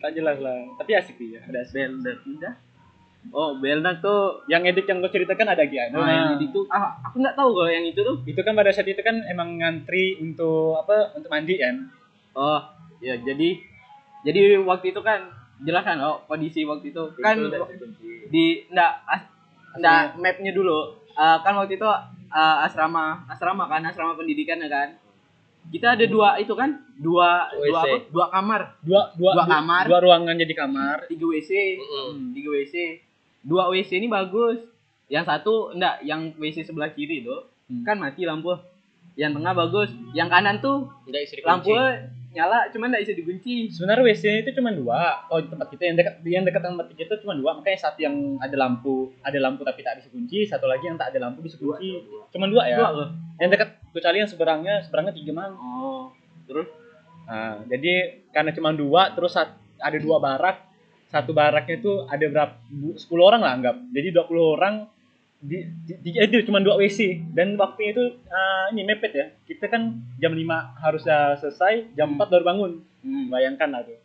tak 0.00 0.12
jelas 0.12 0.36
lah 0.40 0.56
tapi 0.76 0.90
asik 0.96 1.16
sih 1.16 1.36
ya. 1.36 1.40
Ada 1.48 1.64
asik. 1.64 1.74
Beldak 1.76 2.18
udah 2.26 2.54
oh 3.36 3.50
Beldak 3.60 4.00
tuh 4.00 4.44
yang 4.48 4.64
edit 4.64 4.88
yang 4.88 5.04
gue 5.04 5.12
ceritakan 5.12 5.52
ada 5.52 5.64
Gian 5.68 5.92
nah, 5.92 6.08
yang 6.08 6.40
itu. 6.40 6.52
Tuh 6.52 6.64
ah, 6.72 6.96
aku 7.04 7.20
nggak 7.20 7.36
tahu 7.36 7.50
kalau 7.52 7.70
yang 7.70 7.84
itu 7.84 8.00
tuh. 8.00 8.16
Itu 8.24 8.40
kan 8.40 8.52
pada 8.56 8.70
saat 8.72 8.88
itu 8.88 9.00
kan 9.00 9.20
emang 9.28 9.60
ngantri 9.60 10.16
untuk 10.20 10.80
apa 10.80 11.16
untuk 11.16 11.28
mandi 11.28 11.56
kan? 11.60 11.88
Oh 12.36 12.60
ya 13.00 13.16
jadi 13.20 13.56
jadi 14.24 14.60
waktu 14.60 14.92
itu 14.92 15.00
kan 15.00 15.32
jelas 15.64 15.84
kan 15.84 15.96
oh 16.00 16.24
kondisi 16.28 16.64
waktu 16.64 16.92
itu. 16.92 17.04
Kan 17.20 17.40
di 18.30 18.64
ndak 18.72 18.92
as, 19.08 19.22
ndak 19.80 20.20
mapnya 20.20 20.52
dulu. 20.52 21.00
Eh, 21.10 21.38
kan 21.44 21.52
waktu 21.56 21.76
itu 21.76 21.88
eh, 22.32 22.64
asrama 22.64 23.28
asrama 23.28 23.68
kan 23.68 23.84
asrama 23.84 24.16
pendidikan 24.16 24.60
ya 24.60 24.68
kan 24.68 24.88
kita 25.68 25.86
ada 25.92 26.04
dua 26.04 26.34
itu 26.36 26.50
kan 26.52 26.70
dua 26.96 27.46
dua 27.52 27.62
WC. 27.62 27.76
apa 27.78 27.96
dua 28.08 28.26
kamar 28.28 28.60
dua 28.80 29.02
dua, 29.14 29.32
Dua 29.32 29.44
kamar. 29.46 29.84
dua 29.84 29.98
ruangan 30.00 30.34
jadi 30.34 30.54
kamar 30.54 30.96
tiga 31.06 31.26
WC 31.26 31.50
Mm-mm. 31.76 32.08
Hmm, 32.10 32.28
tiga 32.32 32.50
WC 32.50 32.74
dua 33.42 33.68
WC 33.68 33.90
ini 33.96 34.08
bagus 34.08 34.58
Yang 35.06 35.26
satu 35.26 35.54
enggak, 35.70 36.02
yang 36.02 36.30
WC 36.34 36.62
sebelah 36.62 36.90
kiri 36.90 37.20
tuh 37.20 37.50
Hmm. 37.66 37.82
kan 37.82 37.96
mati 37.96 38.22
lampu. 38.22 38.50
Yang 39.14 39.38
tengah 39.38 39.54
bagus, 39.54 39.90
yang 40.10 40.26
kanan 40.26 40.58
tuh 40.58 40.90
Enggak 41.04 41.22
lampu. 41.44 41.70
Nyala 42.30 42.70
cuman 42.70 42.94
enggak 42.94 43.02
bisa 43.10 43.14
dikunci. 43.18 43.54
Sebenarnya 43.74 44.06
WC 44.06 44.24
itu 44.46 44.50
cuma 44.58 44.70
dua. 44.70 45.26
Oh, 45.30 45.42
di 45.42 45.50
tempat 45.50 45.66
kita 45.70 45.82
yang 45.90 45.96
dekat 45.98 46.14
yang 46.22 46.44
dekat 46.46 46.62
tempat 46.62 46.86
kita 46.94 47.14
cuma 47.22 47.34
dua. 47.34 47.58
Makanya 47.58 47.90
satu 47.90 47.98
yang 48.02 48.38
ada 48.38 48.54
lampu, 48.54 49.10
ada 49.22 49.38
lampu 49.42 49.66
tapi 49.66 49.82
tak 49.82 49.98
bisa 49.98 50.08
kunci, 50.14 50.46
satu 50.46 50.70
lagi 50.70 50.86
yang 50.86 50.94
tak 50.94 51.10
ada 51.10 51.26
lampu 51.26 51.42
bisa 51.42 51.58
kunci. 51.58 51.98
Cuma 52.30 52.46
dua 52.46 52.70
ya. 52.70 52.78
Dua 52.78 52.90
loh. 52.94 53.08
Yang 53.42 53.50
dekat 53.58 53.68
kecuali 53.90 54.16
yang 54.22 54.30
seberangnya, 54.30 54.74
seberangnya 54.86 55.14
tiga 55.16 55.32
mang. 55.34 55.52
Oh. 55.58 56.14
Terus 56.46 56.66
Nah, 57.30 57.62
jadi 57.70 58.26
karena 58.34 58.50
cuma 58.50 58.74
dua, 58.74 59.14
terus 59.14 59.38
ada 59.38 59.98
dua 60.02 60.18
barak. 60.18 60.66
Satu 61.10 61.30
baraknya 61.30 61.78
itu 61.78 62.06
ada 62.06 62.26
berapa? 62.26 62.54
10 62.70 63.06
orang 63.18 63.42
lah 63.42 63.52
anggap. 63.54 63.76
Jadi 63.94 64.08
20 64.14 64.54
orang 64.58 64.74
di, 65.40 65.56
di, 65.88 65.92
di 66.04 66.10
eh, 66.20 66.28
itu 66.28 66.44
cuma 66.44 66.60
dua 66.60 66.76
WC 66.76 67.32
dan 67.32 67.56
waktunya 67.56 67.96
itu 67.96 68.04
ah, 68.28 68.68
ini 68.68 68.84
mepet 68.84 69.12
ya. 69.12 69.26
Kita 69.44 69.66
kan 69.66 69.96
jam 70.20 70.32
5 70.32 70.44
harus 70.78 71.02
dah 71.02 71.36
selesai, 71.36 71.96
jam 71.96 72.14
4 72.14 72.20
baru 72.20 72.44
bangun. 72.44 72.72
hmm. 73.00 73.32
Bayangkan 73.32 73.68
lah 73.72 73.82
tuh. 73.82 73.98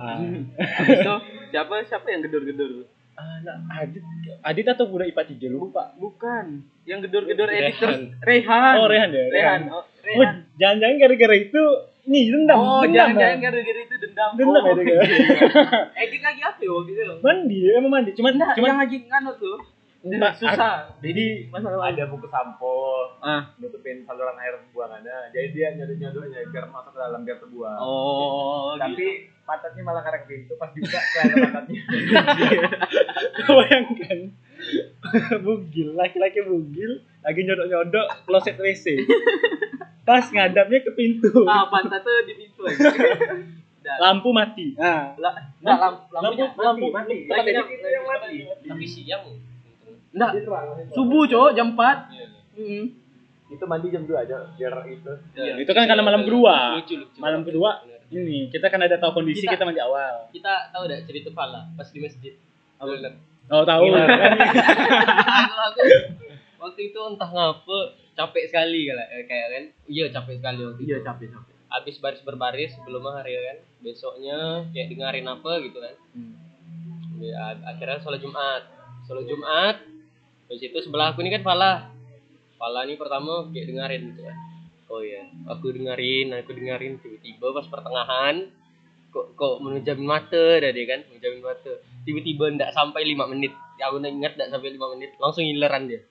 Ah, 0.00 0.18
Habis 0.56 1.04
itu 1.04 1.14
siapa 1.52 1.84
siapa 1.84 2.06
yang 2.08 2.24
gedor-gedor 2.24 2.88
anak 3.12 3.56
Adit, 3.70 4.02
Adit 4.40 4.66
atau 4.66 4.88
budak 4.88 5.12
IPA 5.12 5.22
3 5.36 5.52
lupa. 5.52 5.92
Bukan. 6.00 6.64
Yang 6.88 7.00
gedor-gedor 7.06 7.46
Rehan. 7.46 7.62
edit 7.62 7.74
terus 7.78 8.00
Rehan. 8.24 8.74
Oh, 8.80 8.86
Rehan 8.88 9.10
ya, 9.12 9.24
Rehan. 9.28 9.30
Rehan. 9.30 9.62
Oh, 9.68 9.84
Oh, 10.02 10.18
Rehan. 10.18 10.34
jangan-jangan 10.58 10.96
gara-gara 10.98 11.34
itu 11.38 11.62
ini 12.02 12.20
dendam. 12.34 12.58
Oh, 12.58 12.82
dendam, 12.82 13.14
jangan-jangan 13.14 13.38
gara-gara 13.38 13.80
itu 13.86 13.96
dendam. 14.02 14.30
Dendam 14.34 14.62
oh, 14.66 14.74
ya, 14.74 14.82
dia. 14.82 14.98
Edit 16.02 16.22
lagi 16.26 16.40
apa 16.42 16.58
ya 16.58 16.70
waktu 16.74 16.90
itu? 16.90 17.04
Mandi, 17.22 17.58
emang 17.70 17.92
mandi. 17.92 18.10
Cuman 18.18 18.32
Enggak, 18.34 18.54
cuman 18.58 18.68
yang 18.74 18.80
lagi 18.82 18.96
nganut 19.06 19.36
tuh. 19.38 19.56
Enggak, 20.02 20.34
susah. 20.34 20.90
Jadi 20.98 21.46
Masalah 21.46 21.88
ada 21.88 22.04
buku 22.06 22.26
sampo 22.26 23.06
Ah. 23.18 23.54
nutupin 23.56 24.02
saluran 24.02 24.34
air 24.36 24.58
buangannya 24.68 25.30
jadi 25.30 25.46
dia 25.48 25.66
nyodok 25.72 25.94
nyodoknya 25.96 26.42
biar 26.44 26.66
masuk 26.66 26.90
ke 26.90 26.98
dalam 26.98 27.22
biar 27.22 27.38
terbuang 27.38 27.78
Oh, 27.78 28.74
gitu. 28.74 28.82
tapi 28.82 29.06
pantatnya 29.42 29.82
malah 29.82 30.02
karek 30.02 30.26
pintu 30.26 30.52
pas 30.56 30.66
dibuka 30.68 30.98
kelihatan 30.98 31.38
pantatnya 31.44 31.80
bayangkan 33.48 34.18
bugil 35.44 35.88
laki-laki 35.92 36.40
bugil 36.40 36.92
lagi 37.20 37.40
nyodok-nyodok 37.40 38.06
kloset 38.24 38.56
WC 38.56 39.06
pas 40.08 40.24
ngadapnya 40.24 40.78
ke 40.80 40.90
pintu 40.92 41.30
Ah, 41.44 41.66
pantat 41.68 42.02
tuh 42.02 42.10
di 42.24 42.34
pintu. 42.36 42.62
Udah. 42.62 43.96
lampu 44.00 44.30
mati 44.30 44.74
nah 44.74 45.14
Lah, 45.16 45.34
enggak 45.56 45.78
lampu 45.78 46.02
lampunya 46.12 46.46
lampu 46.56 46.86
mati 46.88 47.16
Lagi 47.24 47.38
Jadi 47.40 47.50
nyam- 47.52 47.70
itu 47.72 47.86
yang 47.88 48.04
mati 48.04 48.34
Tapi 48.62 48.84
siang. 48.84 49.22
Enggak, 49.26 49.38
Dia 49.42 49.51
terang. 50.12 50.66
subuh, 50.90 51.22
Cok, 51.24 51.50
jam 51.52 51.68
4. 51.72 51.80
Iya. 52.10 52.26
Heeh. 52.54 52.84
itu 53.48 53.64
mandi 53.66 53.88
jam 53.88 54.00
2 54.02 54.16
aja 54.18 54.48
biar 54.50 54.72
itu 54.86 55.12
Ya, 55.34 55.52
itu 55.54 55.68
kan 55.70 55.84
karena 55.84 56.00
malam 56.00 56.22
kedua. 56.22 56.72
Lucu, 56.74 56.96
lucu. 56.96 57.16
Malam 57.16 57.42
kedua. 57.42 57.84
Ini 58.08 58.48
kita 58.48 58.66
kan 58.66 58.80
ada 58.80 58.96
tahu 58.96 59.12
kondisi 59.14 59.40
Kita- 59.42 59.52
kita 59.54 59.64
mandi 59.64 59.76
awal 59.78 60.28
Kita 60.28 60.68
tahu 60.68 60.84
enggak 60.84 61.04
cerita 61.04 61.28
Fala 61.30 61.64
pas 61.70 61.84
di 61.86 61.98
masjid? 61.98 62.32
Lihat. 62.78 63.14
oh 63.48 63.62
tahu 63.62 63.84
aku, 63.84 63.94
aku 65.62 65.80
waktu 66.62 66.80
itu 66.84 67.00
entah 67.00 67.26
ngapa 67.26 67.78
capek 68.12 68.44
sekali 68.46 68.86
kala 68.86 69.04
eh, 69.08 69.24
kayak 69.24 69.46
kan 69.48 69.64
iya 69.86 70.06
capek 70.08 70.38
sekali 70.38 70.60
waktu 70.62 70.80
Iya, 70.82 70.96
itu 70.96 71.04
capek, 71.04 71.26
capek. 71.28 71.54
habis 71.68 71.96
baris 71.98 72.22
berbaris 72.22 72.70
sebelum 72.72 73.02
hari 73.06 73.34
kan 73.34 73.58
besoknya 73.80 74.38
kayak 74.70 74.88
dengerin 74.88 75.26
apa 75.26 75.52
gitu 75.60 75.78
kan 75.78 75.94
Hmm. 76.10 76.34
ya, 77.18 77.38
akhirnya 77.64 77.98
sholat 77.98 78.18
Jumat 78.18 78.62
sholat 79.02 79.24
Jumat 79.24 79.76
terus 80.52 80.62
itu 80.62 80.78
sebelah 80.80 81.10
aku 81.10 81.20
ini 81.20 81.32
kan 81.32 81.42
Fala. 81.42 81.88
Fala 82.54 82.84
ini 82.84 82.94
pertama 82.94 83.48
kayak 83.48 83.66
dengerin 83.66 84.02
gitu 84.12 84.22
kan. 84.22 84.36
Oh 84.86 85.00
iya 85.00 85.24
aku 85.48 85.72
dengerin 85.72 86.28
aku 86.30 86.52
dengerin 86.52 87.00
tiba-tiba 87.00 87.46
pas 87.50 87.64
pertengahan 87.66 88.52
kok 89.08 89.32
kok 89.32 89.54
menjamin 89.58 90.04
mata 90.04 90.44
dah 90.58 90.68
dia 90.68 90.84
kan 90.86 91.00
menjamin 91.08 91.40
mata. 91.40 91.72
Tiba-tiba 92.02 92.44
ndak 92.52 92.70
sampai 92.70 93.02
lima 93.02 93.24
menit. 93.24 93.50
Ya 93.76 93.88
aku 93.88 93.98
ingat 93.98 94.36
ndak 94.36 94.48
sampai 94.48 94.68
lima 94.70 94.92
menit 94.92 95.16
langsung 95.16 95.42
hileran 95.42 95.88
dia. 95.88 96.04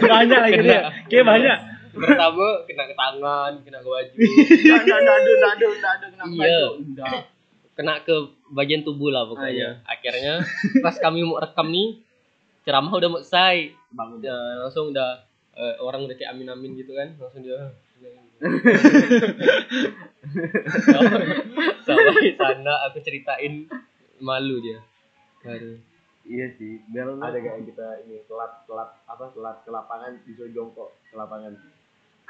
Banyak 0.00 0.38
lagi 0.40 0.54
Kena. 0.56 0.64
dia 0.64 0.80
kayak 1.06 1.26
banyak. 1.26 1.58
Pertama 1.90 2.46
kena 2.64 2.84
ke 2.86 2.94
tangan 2.94 3.52
kena 3.60 3.78
ke 3.78 3.88
baju. 3.88 4.14
Enggak, 4.16 4.78
enggak, 4.80 4.96
ada, 4.96 5.10
enggak 5.28 5.52
ada, 5.52 5.66
enggak 5.66 5.92
ada 5.92 6.06
kenapa 6.08 6.30
Iya. 6.38 6.60
Enggak. 6.78 7.20
kena 7.70 7.94
ke 8.02 8.14
bagian 8.50 8.82
tubuh 8.82 9.08
lah 9.08 9.22
Ah, 9.22 9.26
iya. 9.26 9.30
pokoknya 9.32 9.68
akhirnya 9.84 10.34
pas 10.80 10.96
kami 10.96 11.24
mau 11.24 11.38
rekam 11.38 11.66
nih 11.66 11.98
ceramah 12.64 12.92
udah 12.92 13.08
mau 13.08 13.20
selesai 13.22 13.72
Bangun. 13.92 14.20
udah 14.22 14.38
langsung 14.66 14.92
udah 14.92 15.24
eh, 15.56 15.74
orang 15.80 16.04
udah 16.06 16.16
kayak 16.16 16.32
amin 16.36 16.52
amin 16.52 16.76
gitu 16.76 16.92
kan 16.94 17.16
langsung 17.16 17.42
dia 17.44 17.72
sampai 21.84 22.32
sana 22.40 22.74
aku 22.88 23.04
ceritain 23.04 23.68
malu 24.20 24.60
dia 24.64 24.80
Aduh. 25.40 25.80
Iya 26.30 26.52
sih, 26.60 26.84
biar 26.92 27.16
ada 27.16 27.32
gak 27.32 27.42
yang 27.42 27.64
kita 27.64 28.04
ini 28.06 28.20
telat 28.28 28.62
telat 28.68 28.92
apa 29.08 29.32
telat 29.32 29.56
ke 29.64 29.70
lapangan 29.72 30.20
disuruh 30.28 30.52
jongkok 30.52 30.92
ke 31.08 31.16
lapangan 31.16 31.56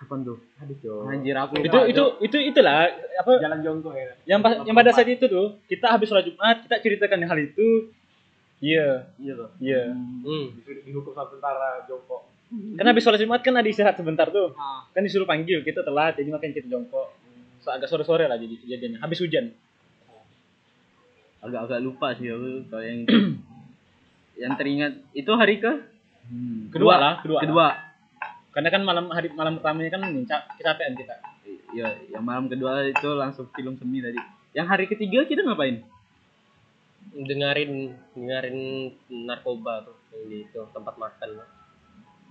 kapan 0.01 0.19
tuh? 0.25 0.39
ada 0.57 0.75
cowok 0.81 1.03
Anjir 1.13 1.37
aku 1.37 1.55
itu 1.61 1.79
itu 1.93 2.05
itu 2.25 2.37
itulah 2.49 2.89
apa 3.21 3.33
jalan 3.37 3.61
jongkok 3.61 3.93
ya 3.93 4.17
yang 4.25 4.41
pas, 4.41 4.65
yang 4.65 4.73
pada 4.73 4.97
saat 4.97 5.13
itu 5.13 5.29
tuh 5.29 5.61
kita 5.69 5.93
habis 5.93 6.09
sholat 6.09 6.25
Jumat 6.25 6.65
kita 6.65 6.81
ceritakan 6.81 7.29
hal 7.29 7.39
itu 7.45 7.93
iya. 8.61 8.89
Iya 9.17 9.33
loh. 9.37 9.51
iya. 9.61 9.93
Hmm. 9.97 10.55
disuruh 10.61 10.85
dihukum 10.85 11.13
satu 11.17 11.37
tentara 11.37 11.85
jongkok. 11.89 12.31
Kan 12.51 12.85
habis 12.91 13.03
sholat 13.07 13.23
Jumat 13.23 13.41
kan 13.47 13.55
ada 13.55 13.69
istirahat 13.69 13.95
sebentar 13.95 14.27
tuh. 14.29 14.53
Ah, 14.59 14.83
kan 14.91 15.07
disuruh 15.07 15.27
panggil 15.27 15.63
kita 15.63 15.87
telat 15.87 16.19
jadi 16.19 16.29
makanya 16.35 16.61
kita 16.61 16.69
jongkok. 16.69 17.15
So, 17.61 17.71
agak 17.71 17.93
sore 17.93 18.03
sore 18.03 18.25
lah 18.27 18.41
jadi 18.41 18.57
kejadiannya 18.59 18.99
habis 18.99 19.21
hujan. 19.23 19.55
Agak-agak 21.41 21.81
lupa 21.81 22.13
sih 22.19 22.29
aku 22.29 22.69
kalau 22.69 22.85
yang 22.85 23.01
yang 24.43 24.53
teringat. 24.59 24.93
Itu 25.15 25.33
hari 25.39 25.63
ke? 25.63 25.73
Kedua 26.71 26.95
lah. 26.99 27.15
kedua, 27.23 27.41
kedua. 27.43 27.69
karena 28.51 28.69
kan 28.71 28.83
malam 28.83 29.07
hari 29.15 29.31
malam 29.35 29.59
pertamanya 29.59 29.91
kan 29.95 30.03
kecapean 30.59 30.95
kita. 30.99 31.17
Iya, 31.71 32.03
yang 32.11 32.27
malam 32.27 32.51
kedua 32.51 32.83
itu 32.83 33.09
langsung 33.15 33.47
film 33.55 33.79
semi 33.79 34.03
tadi. 34.03 34.19
Yang 34.55 34.67
hari 34.67 34.85
ketiga 34.91 35.23
kita 35.23 35.47
ngapain? 35.47 35.87
Dengerin 37.11 37.97
dengerin 38.13 38.59
narkoba 39.27 39.83
tuh 39.83 39.97
yang 40.13 40.23
di 40.27 40.37
itu 40.45 40.61
tempat 40.71 40.95
makan 40.97 41.31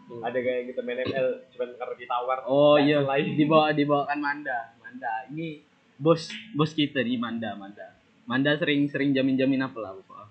Hmm. 0.10 0.26
ada 0.26 0.36
gak 0.36 0.54
yang 0.58 0.68
kita 0.74 0.82
main 0.82 1.00
ML 1.06 1.28
cuma 1.54 1.70
karena 1.70 1.94
ditawar 1.94 2.42
Oh 2.50 2.82
iya, 2.82 2.98
selain. 2.98 3.30
dibawa 3.38 3.70
dibawakan 3.70 4.18
Manda. 4.18 4.74
Manda 4.82 5.30
ini 5.30 5.62
bos 6.02 6.34
bos 6.58 6.74
kita 6.74 7.06
di 7.06 7.14
Manda, 7.14 7.54
Manda. 7.54 7.94
Manda 8.26 8.58
sering-sering 8.58 9.14
jamin-jamin 9.14 9.62
apa 9.62 9.78
lah 9.78 9.94
pokoknya. 9.94 10.26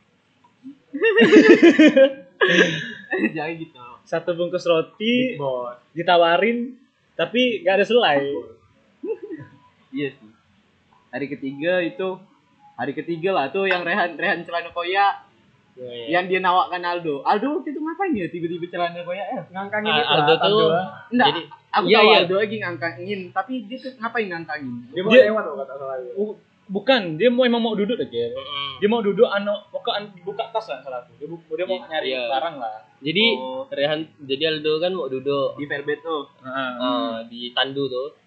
Jangan 3.38 3.54
gitu. 3.54 3.78
satu 4.02 4.30
bungkus 4.34 4.64
roti 4.64 5.36
ditawarin 5.92 6.74
tapi 7.14 7.62
gak 7.62 7.78
ada 7.78 7.86
selai 7.86 8.18
Iya 9.88 10.10
sih. 10.10 10.30
Hari 11.08 11.26
ketiga 11.30 11.80
itu 11.80 12.18
hari 12.78 12.92
ketiga 12.94 13.30
lah 13.32 13.46
tuh 13.48 13.66
yang 13.66 13.82
Rehan 13.82 14.14
Rehan 14.14 14.42
celana 14.42 14.70
koyak 14.70 15.26
Ya, 15.74 15.86
ya. 15.86 16.06
yang 16.12 16.26
dia 16.26 16.38
nawakkan 16.38 16.82
Aldo. 16.82 17.22
Aldo 17.22 17.54
waktu 17.54 17.70
itu 17.70 17.78
ngapain 17.78 18.10
ya 18.10 18.26
tiba-tiba 18.26 18.66
celana 18.68 18.98
koyak 19.00 19.26
ya? 19.28 19.42
ngangkangin 19.48 19.86
Ah, 19.88 19.96
itu 19.96 20.10
Aldo 20.10 20.26
lah, 20.26 20.38
tuh 20.40 20.68
Enggak, 21.08 21.26
jadi 21.28 21.40
aku 21.70 21.84
iya, 21.84 21.96
tahu 21.96 22.02
iya. 22.04 22.16
Aldo 22.18 22.34
lagi 22.36 22.56
ngangkangin, 22.58 23.20
tapi 23.30 23.52
dia 23.62 23.76
tuh 23.78 23.92
ngapain 23.94 24.26
ngangkangin? 24.26 24.74
dia 24.88 25.00
mau 25.00 25.10
Dia- 25.12 25.24
lewat 25.26 25.42
loh 25.44 25.54
kata 25.56 25.74
salah 25.76 25.96
Uh, 26.12 26.34
bukan 26.68 27.00
dia 27.14 27.28
mau 27.28 27.42
emang 27.42 27.62
mau 27.62 27.72
duduk 27.72 27.94
aja 27.96 28.24
Mm-mm. 28.28 28.70
dia 28.76 28.88
mau 28.88 29.00
duduk 29.00 29.24
anu 29.26 29.54
pokok 29.68 29.94
an, 29.94 30.04
buka 30.20 30.50
tas 30.50 30.66
lah 30.66 30.78
salah 30.82 30.98
aku 31.00 31.14
dia, 31.14 31.26
bu- 31.26 31.46
dia 31.48 31.64
mau 31.64 31.78
Iya. 31.78 31.86
nyari 31.88 32.08
Iya. 32.10 32.22
barang 32.28 32.56
lah 32.58 32.74
jadi 32.98 33.24
Oh. 33.32 33.62
Rehan 33.70 34.00
jadi 34.20 34.42
Aldo 34.50 34.72
kan 34.76 34.90
mau 34.92 35.06
duduk 35.06 35.54
Di 35.54 35.64
Verbet 35.64 35.98
tuh. 36.00 36.26
Heeh. 36.38 36.70
ah, 36.76 37.22
di 37.24 37.54
tandu 37.54 37.86
tuh 37.86 38.18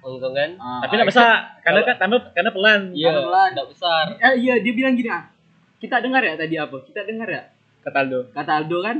Langsung 0.00 0.32
kan 0.32 0.50
Ah, 0.56 0.80
tapi 0.82 0.92
nggak 0.94 1.08
bisa 1.08 1.24
karena 1.60 1.80
kan 1.82 1.96
karena 1.96 2.16
karena 2.32 2.50
pelan 2.50 2.80
iya 2.90 3.10
pelan. 3.12 3.50
tidak 3.52 3.68
besar 3.68 4.04
Eh, 4.12 4.34
iya 4.38 4.54
dia 4.56 4.72
bilang 4.72 4.94
gini 4.94 5.08
ah. 5.08 5.30
Kita 5.76 5.96
dengar 5.98 6.20
ya 6.20 6.34
tadi 6.34 6.54
apa? 6.54 6.76
Kita 6.82 7.00
dengar 7.02 7.24
ya. 7.26 7.42
kata 7.80 7.98
Aldo 7.98 8.20
Kata 8.30 8.52
Aldo 8.54 8.78
kan, 8.80 8.96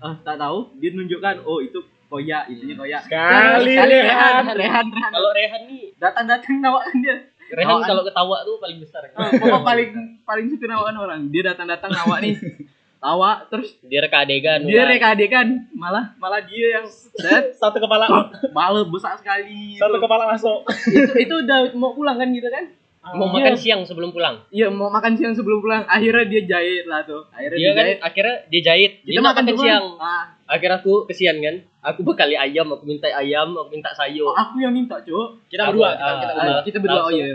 eh 0.00 0.14
tak 0.22 0.36
tahu, 0.36 0.72
dia 0.74 0.90
nunjukkan 0.90 1.44
oh 1.44 1.60
itu 1.60 1.76
koya, 2.06 2.46
itunya 2.46 2.72
koya. 2.74 2.98
Sekali, 2.98 3.74
Sekali 3.74 3.94
Rehan. 3.98 4.08
Rehan, 4.40 4.56
Rehan, 4.56 4.86
Rehan. 4.88 5.10
kalau 5.10 5.30
Rehan 5.30 5.62
nih 5.66 5.92
Datang-datang 5.94 6.54
nawakan 6.58 6.96
dia. 6.98 7.16
Rehan 7.50 7.76
kalau 7.78 8.02
ketawa 8.02 8.40
tuh 8.40 8.56
paling 8.56 8.78
besar 8.78 9.04
pokok 9.12 9.60
paling 9.62 9.90
paling 10.22 10.46
suka 10.48 10.64
nawakan 10.64 10.96
orang. 10.98 11.20
Dia 11.28 11.52
datang-datang 11.52 11.92
nawak 11.92 12.18
nih. 12.20 12.34
Tawa 13.04 13.44
terus 13.46 13.76
dia 13.82 14.00
reka 14.00 14.24
adegan 14.24 14.64
dia 14.64 14.80
ulang. 14.80 14.88
reka 14.90 15.06
adegan 15.12 15.48
malah 15.70 16.16
malah 16.16 16.40
dia 16.40 16.80
yang 16.80 16.86
set 16.88 17.52
satu 17.52 17.76
kepala 17.76 18.08
malah 18.56 18.80
besar 18.82 19.12
sekali 19.14 19.76
satu 19.76 19.92
itu. 19.92 20.00
kepala 20.00 20.24
masuk 20.26 20.64
itu 20.88 21.12
itu 21.20 21.34
udah 21.38 21.68
mau 21.74 21.92
pulang 21.92 22.16
kan 22.16 22.32
gitu 22.32 22.48
kan 22.48 22.64
Mau 23.04 23.28
Iya. 23.28 23.36
makan 23.36 23.54
siang 23.54 23.80
sebelum 23.84 24.16
pulang. 24.16 24.40
Iya 24.48 24.72
mau 24.72 24.88
makan 24.88 25.12
siang 25.12 25.36
sebelum 25.36 25.60
pulang. 25.60 25.84
Akhirnya 25.84 26.24
dia 26.24 26.40
jahit 26.48 26.88
lah 26.88 27.04
tuh. 27.04 27.28
Akhirnya 27.28 27.52
Dia 27.52 27.60
dia, 27.60 27.68
kan 27.70 27.84
jahit. 27.84 27.98
akhirnya 28.00 28.36
dia 28.48 28.60
jahit. 28.64 28.92
Dia 28.98 29.12
Kita 29.12 29.20
makan 29.20 29.44
makan 29.44 29.56
siang. 29.60 29.84
Ah, 30.00 30.24
Akhirnya 30.46 30.76
aku 30.80 30.92
kesian 31.04 31.36
kan. 31.36 31.56
Aku 31.84 32.00
bekali 32.00 32.32
ayam, 32.32 32.64
aku 32.66 32.88
minta 32.88 33.12
ayam, 33.12 33.52
aku 33.52 33.68
minta 33.70 33.92
sayur. 33.92 34.24
oh, 34.24 34.34
aku 34.34 34.56
yang 34.56 34.72
minta, 34.72 34.96
Cuk. 34.98 35.36
Kita 35.52 35.68
berdua, 35.68 35.92
kita, 35.92 36.00
ah, 36.00 36.12
kita 36.16 36.24
ah, 36.24 36.36
berdua. 36.40 36.60
kita 36.64 36.78
berdua, 36.80 37.00
oh 37.02 37.12
iya. 37.12 37.26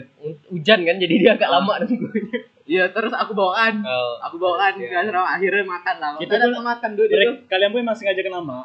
Hujan 0.49 0.79
kan 0.82 0.95
jadi 0.97 1.13
dia 1.15 1.32
agak 1.38 1.47
Ah. 1.47 1.53
lama 1.55 1.73
nunggunya. 1.86 2.39
Iya, 2.69 2.86
terus 2.88 3.10
aku 3.12 3.34
bawaan. 3.34 3.82
Oh. 3.82 4.13
Aku 4.21 4.38
bawaan 4.38 4.73
Iya. 4.75 4.86
ke 4.86 4.95
asrama. 5.01 5.25
Akhirnya 5.32 5.65
makan 5.65 5.95
lah. 5.97 6.10
Kita 6.15 6.34
pun- 6.38 6.62
makan 6.62 6.89
dulu 6.93 7.10
itu. 7.10 7.32
kalian 7.49 7.69
pun 7.69 7.79
emang 7.82 7.97
sengaja 7.97 8.21
ke 8.21 8.29
nama. 8.29 8.58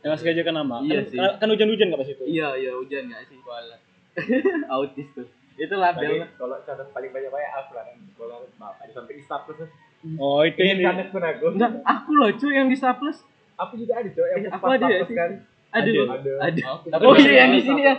Emang 0.00 0.18
sengaja 0.18 0.42
ke 0.42 0.50
nama. 0.50 0.76
Iya 0.80 0.98
kan, 0.98 1.04
sih. 1.06 1.18
kan 1.38 1.46
hujan-hujan 1.46 1.86
nggak 1.86 2.00
pas 2.00 2.10
itu? 2.10 2.24
Iya, 2.26 2.48
iya 2.56 2.72
hujan 2.74 3.02
enggak 3.06 3.22
sih? 3.24 3.38
Autis 4.74 5.06
tuh. 5.12 5.26
Itulah 5.54 5.92
Tadi 5.92 6.18
Bel. 6.18 6.24
kalau 6.34 6.56
catat 6.58 6.88
paling 6.90 7.10
banyak 7.10 7.28
banyak 7.28 7.52
aku 7.54 7.70
lah 7.72 7.84
kan 7.84 7.96
sekolah 8.02 8.36
bapak 8.56 8.82
di 8.82 8.92
samping 8.92 9.18
istaf 9.18 9.44
terus 9.44 9.68
Oh 10.16 10.40
itu 10.40 10.56
ini 10.56 10.80
ini. 10.80 11.04
pun 11.06 11.20
aku 11.20 11.52
Enggak, 11.52 11.70
aku 11.84 12.10
loh 12.16 12.32
cuy 12.32 12.52
yang 12.54 12.66
di 12.66 12.74
Saples. 12.74 13.20
aku 13.54 13.76
juga 13.76 14.00
ada 14.00 14.08
cowok 14.08 14.28
yang 14.30 14.38
Eh, 14.40 14.48
pas 14.48 14.56
aku 14.56 14.64
ada 14.72 14.86
ya 14.88 15.00
sih? 15.04 15.12
kan 15.14 15.30
Ada 15.70 15.84
Ada, 15.84 15.90
loh. 15.92 16.06
ada. 16.10 16.32
Ada. 16.40 16.60
Tapi 16.88 17.02
Oh 17.02 17.12
masih 17.12 17.28
iya 17.28 17.36
yang 17.38 17.52
di 17.52 17.60
sini 17.60 17.82
ya. 17.82 17.94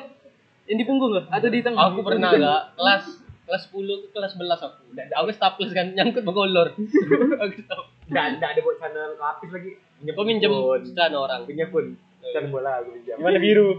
Yang 0.66 0.78
di 0.78 0.86
punggung 0.86 1.12
loh 1.14 1.24
atau 1.24 1.48
di 1.48 1.60
tengah? 1.62 1.80
Aku 1.86 2.02
pernah 2.02 2.30
gak 2.34 2.62
kelas 2.74 3.04
kelas 3.52 3.68
10 3.68 3.76
ke 3.84 4.08
kelas 4.16 4.32
11 4.40 4.48
aku. 4.64 4.82
Aku 4.96 5.28
staples 5.36 5.72
kan 5.76 5.92
nyangkut 5.92 6.24
begolor. 6.24 6.72
aku 7.44 7.56
stop. 7.68 7.92
nggak 8.08 8.40
nggak 8.40 8.50
ada 8.56 8.62
buat 8.64 8.76
channel 8.80 9.12
lapis 9.16 9.50
lagi 9.52 9.72
Kau 10.12 10.24
minjem 10.24 10.52
sana 10.92 11.16
orang. 11.20 11.44
punya 11.44 11.68
pun 11.68 11.96
channel 12.24 12.48
bola 12.48 12.80
aku 12.80 12.96
pinjam 12.96 13.16
Gimana 13.20 13.40
biru? 13.40 13.70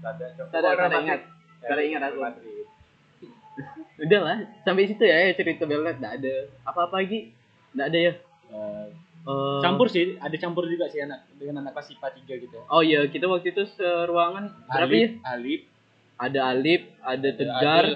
ada 0.00 0.24
ada, 0.48 0.96
ingat. 1.04 1.20
Tidak 1.60 1.84
ingat 1.84 2.02
aku. 2.08 2.16
Madrid. 2.24 2.66
Udah 4.08 4.20
lah, 4.24 4.38
sampai 4.64 4.88
situ 4.88 5.04
ya 5.04 5.28
cerita 5.36 5.68
Belnet 5.68 6.00
enggak 6.00 6.24
ada. 6.24 6.34
Apa-apa 6.64 7.04
lagi? 7.04 7.34
Enggak 7.76 7.86
ada 7.92 7.98
ya. 7.98 8.12
Eh, 8.48 8.86
Campur 9.60 9.92
sih, 9.92 10.16
ada 10.16 10.32
campur 10.40 10.64
juga 10.64 10.88
sih 10.88 11.04
anak 11.04 11.28
dengan 11.36 11.60
anak 11.60 11.76
kelas 11.76 11.92
IPA 11.92 12.08
3 12.24 12.44
gitu. 12.48 12.58
Oh 12.72 12.80
iya, 12.80 13.04
kita 13.12 13.28
waktu 13.28 13.52
itu 13.52 13.60
seruangan 13.76 14.48
berapa 14.64 14.88
ya? 14.88 14.88
Alip, 14.88 15.12
Alip, 15.20 15.60
Ada 16.16 16.40
Alip, 16.48 16.82
ada 17.04 17.28
Tegar. 17.36 17.86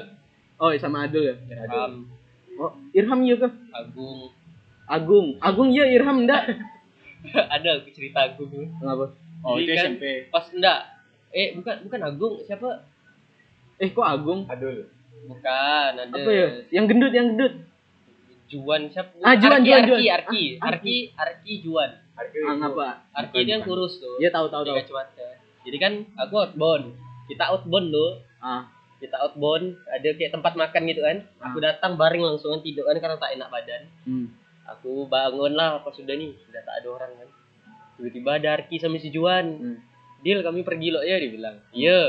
Oh, 0.63 0.71
sama 0.79 1.11
Adul 1.11 1.27
ya. 1.27 1.35
Irham, 1.51 2.07
Oh, 2.55 2.71
Irham 2.95 3.19
iya 3.27 3.35
kah? 3.35 3.51
Agung. 3.75 4.31
Agung. 4.87 5.27
Agung 5.43 5.69
iya 5.75 5.91
Irham 5.91 6.23
enggak? 6.23 6.55
Ada 7.55 7.83
aku 7.83 7.91
cerita 7.91 8.23
Agung. 8.23 8.71
Kenapa? 8.79 9.11
Oh, 9.43 9.59
Jadi 9.59 9.65
itu 9.65 9.73
kan 9.73 9.85
SMP. 9.91 10.05
Pas 10.31 10.47
enggak. 10.55 10.79
Eh, 11.35 11.49
bukan 11.59 11.75
bukan 11.83 12.01
Agung, 12.05 12.35
siapa? 12.47 12.87
Eh, 13.77 13.91
kok 13.91 14.07
Agung? 14.07 14.47
Adul 14.47 14.87
Bukan, 15.23 15.91
ada 15.97 16.07
Apa 16.09 16.31
ya? 16.31 16.47
Yang 16.71 16.85
gendut, 16.91 17.13
yang 17.13 17.27
gendut. 17.35 17.55
Juan 18.47 18.87
siapa? 18.87 19.19
Ah, 19.19 19.35
Juan, 19.35 19.59
Arki, 19.59 19.67
Juan, 19.67 19.83
Arki, 19.83 19.89
Juan. 19.89 20.13
Arki, 20.13 20.43
Ah, 20.55 20.67
Arki, 20.69 20.97
Arki, 21.17 21.53
Juan. 21.59 21.91
harga 22.13 22.39
Ah, 22.39 22.43
itu. 22.45 22.61
ngapa? 22.61 22.87
Arki 23.17 23.37
itu 23.41 23.51
yang 23.51 23.65
kurus 23.65 23.99
tuh. 23.99 24.15
Iya, 24.19 24.31
tahu 24.31 24.47
tahu 24.47 24.63
tahu. 24.63 24.79
Jadi 25.63 25.77
kan 25.79 25.93
aku 26.21 26.35
outbound. 26.39 26.95
Kita 27.27 27.51
outbound 27.51 27.91
tuh. 27.91 28.11
Ah, 28.39 28.67
Kita 29.03 29.19
outbound, 29.19 29.83
ada 29.91 30.09
kayak 30.15 30.31
tempat 30.31 30.55
makan 30.55 30.83
gitu 30.87 31.03
kan. 31.03 31.27
Aku 31.51 31.59
datang 31.59 31.99
baring 31.99 32.23
langsung 32.23 32.55
kan 32.55 32.63
tidur 32.63 32.87
kan 32.87 33.03
karena 33.03 33.19
tak 33.19 33.35
enak 33.35 33.49
badan. 33.51 33.83
hmm. 34.07 34.27
Aku 34.79 35.11
bangun 35.11 35.59
lah 35.59 35.83
pas 35.83 35.91
sudah 35.91 36.15
nih, 36.15 36.39
sudah 36.47 36.63
tak 36.63 36.81
ada 36.81 36.89
orang 36.95 37.13
kan. 37.19 37.29
Tiba-tiba 37.99 38.31
ada 38.39 38.49
Arki 38.63 38.79
sama 38.79 39.03
si 39.03 39.11
Juan. 39.11 39.47
Hmm. 39.59 39.79
Deal 40.23 40.39
kami 40.47 40.63
pergi 40.63 40.95
loh 40.95 41.03
ya 41.03 41.19
dia 41.19 41.31
bilang. 41.35 41.59
Iya. 41.75 42.01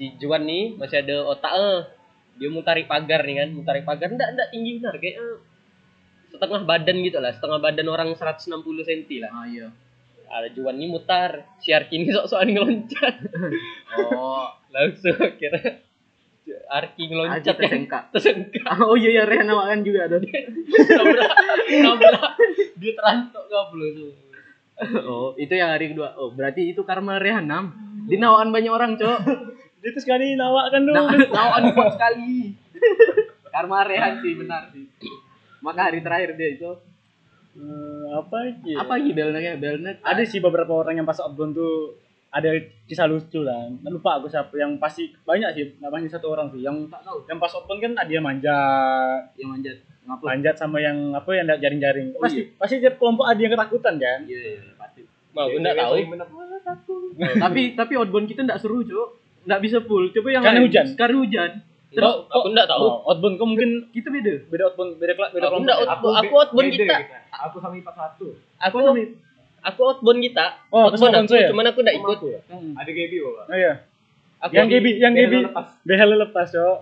Si 0.00 0.16
Juan 0.16 0.48
nih 0.48 0.80
masih 0.80 1.04
ada 1.04 1.28
otak 1.28 1.52
eh. 1.52 1.80
Dia 2.40 2.48
mau 2.48 2.64
tarik 2.64 2.88
pagar 2.88 3.20
nih 3.28 3.36
kan, 3.44 3.48
mau 3.52 3.64
tarik 3.68 3.84
pagar 3.84 4.08
enggak 4.08 4.32
enggak 4.32 4.48
tinggi 4.48 4.80
benar 4.80 4.96
kayak 4.96 5.20
eh, 5.20 5.36
setengah 6.32 6.64
badan 6.64 6.96
gitu 7.04 7.18
lah, 7.20 7.36
setengah 7.36 7.60
badan 7.60 7.86
orang 7.92 8.08
160 8.16 8.48
cm 8.64 9.28
lah. 9.28 9.30
Ah, 9.34 9.44
iya. 9.44 9.68
Ada 10.30 10.48
Juan 10.54 10.78
nih 10.78 10.86
mutar, 10.86 11.42
si 11.58 11.74
Arki 11.74 11.98
ini 11.98 12.14
sok-sokan 12.14 12.48
ngeloncat. 12.54 13.14
Oh, 13.98 14.46
Langsung 14.70 15.18
kira 15.34 15.58
Arki 16.70 17.10
ngeloncat 17.10 17.42
kan. 17.58 17.58
tersengkak. 17.58 18.02
Tersengkak. 18.14 18.78
oh 18.86 18.94
iya 18.94 19.22
ya 19.22 19.24
Rehan 19.26 19.50
kan 19.50 19.80
juga 19.82 20.06
ada. 20.06 20.22
Nabrak, 20.22 21.32
nabrak. 21.66 22.30
Dia 22.78 22.92
terantok 22.94 23.44
gablo 23.50 23.86
tuh. 23.90 24.10
oh, 25.02 25.28
itu 25.34 25.52
yang 25.52 25.74
hari 25.74 25.90
kedua. 25.90 26.14
Oh, 26.16 26.30
berarti 26.30 26.70
itu 26.70 26.86
karma 26.86 27.18
Rehanam. 27.18 27.74
Di 28.06 28.16
nawaan 28.16 28.54
banyak 28.54 28.70
orang, 28.72 28.94
Cok. 28.96 29.18
Dia 29.80 29.90
tuh 29.96 30.02
sekali 30.04 30.36
nawak 30.36 30.70
kan 30.70 30.84
Nah, 30.84 31.10
nawaan 31.26 31.72
kuat 31.74 31.96
sekali. 31.98 32.54
karma 33.50 33.82
Rehan 33.82 34.22
sih, 34.22 34.32
benar 34.38 34.70
sih. 34.70 34.86
Maka 35.60 35.90
hari 35.90 36.00
terakhir 36.00 36.38
dia 36.38 36.56
itu 36.56 36.70
Eh, 37.50 38.06
apa 38.14 38.36
lagi? 38.46 38.72
apa 38.78 38.92
lagi 38.94 39.10
belnetnya? 39.10 39.54
Belnet 39.58 39.96
Ada 40.06 40.22
sih 40.22 40.38
beberapa 40.38 40.70
orang 40.70 41.02
yang 41.02 41.06
pas 41.08 41.18
outbound 41.18 41.58
tuh 41.58 41.98
ada 42.30 42.46
kisah 42.86 43.10
lucu 43.10 43.42
lah. 43.42 43.66
Lupa 43.82 44.22
aku 44.22 44.30
siapa 44.30 44.54
yang 44.54 44.78
pasti 44.78 45.10
banyak 45.26 45.50
sih, 45.50 45.64
nggak 45.82 45.90
banyak 45.90 46.06
satu 46.06 46.30
orang 46.30 46.46
sih. 46.54 46.62
Yang 46.62 46.86
tak 46.86 47.02
tahu 47.02 47.26
yang 47.26 47.38
pas 47.42 47.50
outbound 47.50 47.80
kan 47.82 47.92
ada 47.98 48.10
yang 48.10 48.22
manjat, 48.22 49.22
yang 49.34 49.50
manjat. 49.50 49.76
Ngapa? 50.00 50.24
manjat 50.26 50.54
sama 50.56 50.78
yang 50.80 51.12
apa 51.12 51.30
yang 51.34 51.46
jaring-jaring. 51.50 52.14
Oh, 52.16 52.22
Pasti 52.22 52.40
pasti 52.54 52.78
tiap 52.78 52.96
kelompok 53.02 53.26
ada 53.26 53.36
yang 53.36 53.52
ketakutan 53.52 53.94
kan. 53.98 54.20
Iya, 54.24 54.40
iya, 54.56 54.60
pasti. 54.78 55.02
Mau 55.34 55.46
aku 55.46 55.56
enggak 55.58 55.74
Dia 55.74 55.84
tahu. 55.84 55.94
tapi 57.38 57.62
tapi 57.74 57.92
outbound 57.98 58.26
kita 58.30 58.40
enggak 58.46 58.62
seru, 58.62 58.80
Cok. 58.86 59.08
Enggak 59.46 59.60
bisa 59.66 59.78
full. 59.82 60.06
Coba 60.14 60.28
yang 60.30 60.42
Karena 60.46 60.60
lain. 60.62 60.66
hujan. 60.70 60.86
Karena 60.94 61.16
hujan. 61.18 61.50
Terus 61.90 62.14
aku 62.24 62.46
enggak 62.48 62.66
tahu. 62.66 62.82
Oh, 62.82 62.94
outbound 63.04 63.34
kok 63.34 63.46
mungkin 63.46 63.70
Kita 63.90 64.08
beda. 64.08 64.34
beda 64.46 64.62
outbound 64.68 64.90
beda 64.96 65.12
kelas 65.12 65.30
beda 65.32 65.44
Aku 65.44 65.52
kelompok. 65.56 65.74
aku 65.82 66.06
be- 66.06 66.38
outbound 66.38 66.68
beda 66.70 66.76
kita. 66.78 66.96
Aku 67.40 67.56
sama 67.58 67.74
IPA 67.76 67.92
satu. 67.92 68.26
Aku 68.56 68.74
Kok 68.74 68.82
sama- 68.84 69.14
aku 69.60 69.80
outbound 69.84 70.20
kita. 70.20 70.46
Oh, 70.68 70.84
aku 70.86 70.94
outbound 70.96 71.16
aku, 71.20 71.34
ya? 71.34 71.48
cuman 71.50 71.64
aku 71.66 71.78
enggak 71.82 71.96
ikut. 71.96 72.18
Hmm. 72.46 72.72
Ada 72.74 72.90
Gaby 72.90 73.16
bapak. 73.20 73.44
Oh 73.44 73.56
iya. 73.56 73.72
Aku 74.40 74.52
Yang 74.52 74.66
Gebi, 74.72 74.90
yang 74.96 75.12
lepas. 75.44 75.66
Behel 75.82 76.10
lepas, 76.16 76.46
Cok. 76.48 76.78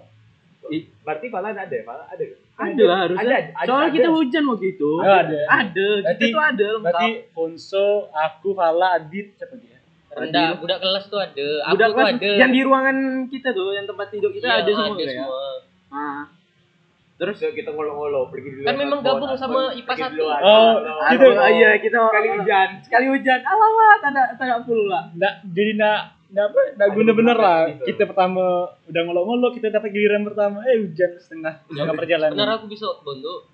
Berarti 1.02 1.26
Pala 1.26 1.48
ada, 1.50 1.64
Pala 1.82 2.04
ada. 2.06 2.24
Ada 2.58 2.84
lah 2.84 2.98
harusnya. 3.00 3.22
Ada, 3.24 3.34
ada, 3.54 3.64
Soalnya 3.64 3.86
ada. 3.86 3.96
kita 3.96 4.08
hujan 4.10 4.42
waktu 4.46 4.66
itu. 4.68 4.90
Oh, 4.92 5.02
ada. 5.02 5.38
Ada. 5.48 5.86
Berarti- 5.96 6.18
kita 6.20 6.26
tuh 6.28 6.42
ada 6.44 6.66
lengkap. 6.68 6.82
Berarti 6.84 7.08
Fonso, 7.32 7.88
aku, 8.10 8.48
Fala, 8.52 8.88
Adit, 8.94 9.26
siapa 9.34 9.54
dia? 9.56 9.77
Rendah, 10.10 10.48
budak 10.56 10.78
kelas 10.78 11.04
tuh 11.06 11.18
ada. 11.18 11.48
Aku 11.64 11.74
Budak 11.74 11.88
kelas 11.90 12.08
ada. 12.14 12.30
yang 12.36 12.50
di 12.50 12.60
ruangan 12.60 12.96
kita 13.26 13.48
tuh, 13.50 13.70
yang 13.70 13.84
tempat 13.84 14.06
tidur 14.08 14.30
kita 14.30 14.46
Iya, 14.46 14.56
ada 14.58 14.70
semua 14.70 14.96
ya. 14.96 15.08
semua. 15.18 15.42
Ah. 15.88 16.22
Terus 17.18 17.34
Terus 17.34 17.50
kita 17.52 17.70
ngolo-ngolo 17.70 18.30
pergi 18.30 18.48
di 18.48 18.56
luar. 18.58 18.66
Kan 18.68 18.76
memang 18.78 18.98
gabung 19.02 19.34
sama 19.34 19.74
IPA 19.74 19.82
pergi 19.84 19.98
di 19.98 20.06
satu. 20.06 20.22
luar. 20.22 20.38
Oh, 20.38 20.74
Outbound. 20.78 21.10
gitu. 21.10 21.26
Ah, 21.36 21.50
iya 21.50 21.70
kita 21.76 21.98
Sekali 22.00 22.28
hujan. 22.30 22.68
sekali 22.80 23.06
hujan. 23.10 23.40
Alamat 23.42 24.00
ada 24.04 24.22
tak 24.32 24.58
full 24.62 24.82
lah. 24.86 25.04
Nggak, 25.12 25.34
jadi 25.50 25.70
nggak 25.74 26.00
nggak 26.28 26.44
apa 26.44 26.60
nggak 26.76 26.84
Ada 26.84 26.94
guna 26.94 27.10
bener 27.16 27.36
lah 27.36 27.58
gitu. 27.66 27.84
kita 27.88 28.02
pertama 28.04 28.44
udah 28.84 29.00
ngolok-ngolok 29.02 29.50
kita 29.50 29.72
dapat 29.72 29.88
giliran 29.90 30.22
pertama 30.22 30.60
eh 30.62 30.76
hujan 30.76 31.16
setengah 31.16 31.64
setengah 31.64 31.94
perjalanan 31.96 32.36
Benar 32.36 32.50
aku 32.54 32.68
bisa 32.68 32.84
tuh. 33.00 33.48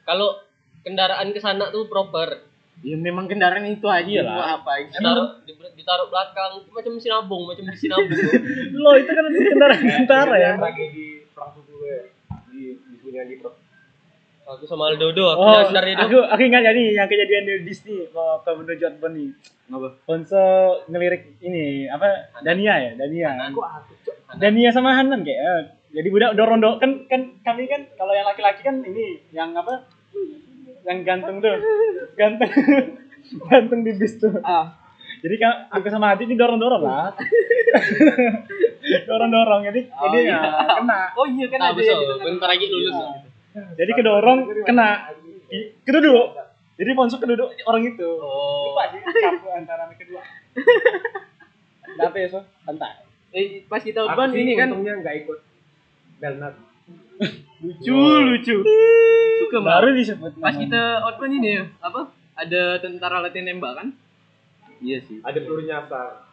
Kalau 0.00 0.38
kendaraan 0.80 1.28
ke 1.28 1.38
sana 1.38 1.68
tuh 1.68 1.90
proper. 1.90 2.49
Ya 2.80 2.96
memang 2.96 3.28
kendaraan 3.28 3.68
itu 3.68 3.84
aja 3.84 4.08
Iyalah. 4.08 4.32
mau 4.32 4.46
apa? 4.56 4.72
Ditaruh 4.80 5.28
di- 5.44 5.74
ditaruh 5.76 6.08
belakang 6.08 6.64
macam 6.66 6.92
mesin 6.96 7.12
abung, 7.12 7.44
macam 7.44 7.64
mesin 7.68 7.92
abung. 7.92 8.08
lo 8.72 8.90
itu 9.00 9.10
kan 9.10 9.24
kendaraan 9.28 9.84
tentara 9.84 10.36
ya 10.36 10.52
Tragedi 10.56 11.28
perang 11.36 11.50
suku 11.52 11.72
gue 11.76 11.96
di 12.48 12.62
di 12.80 12.96
punya 12.98 13.28
di 13.28 13.36
aku 14.50 14.66
sama 14.66 14.90
Aldodo, 14.90 15.30
aku 15.30 15.46
oh 15.46 15.62
itu. 15.62 15.94
aku 15.94 16.16
aku 16.26 16.42
ingat 16.42 16.62
ya 16.66 16.72
nih 16.74 16.86
yang 16.98 17.06
kejadian 17.06 17.44
di 17.46 17.54
Disney 17.62 18.02
mau 18.10 18.42
ke 18.42 18.50
menuju 18.50 18.82
Outbound 18.82 19.14
nih 19.14 19.30
Ngapa? 19.70 19.88
Fonso 20.02 20.42
ngelirik 20.90 21.38
ini 21.38 21.86
apa 21.86 22.34
Dania 22.42 22.74
ya 22.80 22.90
Dania 22.98 23.30
aku 23.46 23.62
cok. 24.02 24.16
Dania 24.42 24.74
sama 24.74 24.98
Hanan 24.98 25.22
kayak 25.22 25.38
eh, 25.38 25.60
jadi 25.94 26.08
budak 26.10 26.34
dorong 26.34 26.58
dorong 26.58 26.78
kan 26.82 26.90
kan 27.06 27.20
kami 27.46 27.70
kan 27.70 27.86
kalau 27.94 28.10
yang 28.10 28.26
laki-laki 28.26 28.66
kan 28.66 28.82
ini 28.82 29.22
yang 29.30 29.54
apa 29.54 29.86
yang 30.84 30.98
gantung 31.04 31.36
tuh. 31.38 31.56
Gantung 32.14 32.50
gantung 33.50 33.80
di 33.82 33.92
bis 33.94 34.16
tuh. 34.16 34.32
Ah, 34.40 34.74
jadi 35.20 35.36
kan 35.36 35.52
aku 35.70 35.86
sama 35.88 36.16
Adit 36.16 36.26
ini 36.26 36.34
dorong 36.34 36.56
dorong 36.56 36.82
lah 36.82 37.12
dorong 39.08 39.30
dorong 39.30 39.60
jadi 39.68 39.80
Oh, 39.92 40.08
jadi 40.08 40.18
iya. 40.24 40.38
ya, 40.40 40.76
kena. 40.80 41.00
Oh 41.14 41.26
iya 41.28 41.46
kan 41.46 41.58
Nah, 41.60 41.70
bentar 42.18 42.48
lagi 42.48 42.66
lulus. 42.66 42.96
jadi 43.76 43.90
kedorong 43.92 44.38
kena. 44.64 45.12
Keduduk. 45.84 46.26
Jadi 46.80 46.90
Fonso 46.96 47.20
keduduk 47.20 47.52
orang 47.66 47.82
itu. 47.84 48.08
Oh. 48.08 48.72
lupa 48.72 48.88
sih 48.88 49.00
satu 49.36 49.48
antara 49.52 49.84
mereka 49.84 50.00
kedua 50.00 50.22
Kenapa 51.84 52.16
ya 52.16 52.26
so? 52.30 52.40
Santai 52.64 53.04
Eh, 53.30 53.62
pas 53.68 53.78
kita 53.78 54.00
sih 54.02 54.40
ini 54.40 54.56
kan 54.56 54.72
untungnya 54.72 54.98
nggak 54.98 55.14
ikut 55.22 55.38
Belnat. 56.18 56.54
Lucu 57.60 57.98
lucu. 57.98 58.56
Suka 59.44 59.58
baru 59.60 59.92
disebut 59.96 60.32
Pas 60.40 60.54
kita 60.56 61.04
outbound 61.04 61.34
ini 61.40 61.60
ya, 61.60 61.64
apa? 61.84 62.08
Ada 62.36 62.80
tentara 62.80 63.20
latihan 63.20 63.52
nembak 63.52 63.72
kan? 63.76 63.88
Iya 64.80 64.98
sih. 65.04 65.20
Ada 65.20 65.38
peluru 65.44 65.64
nyasar. 65.68 66.24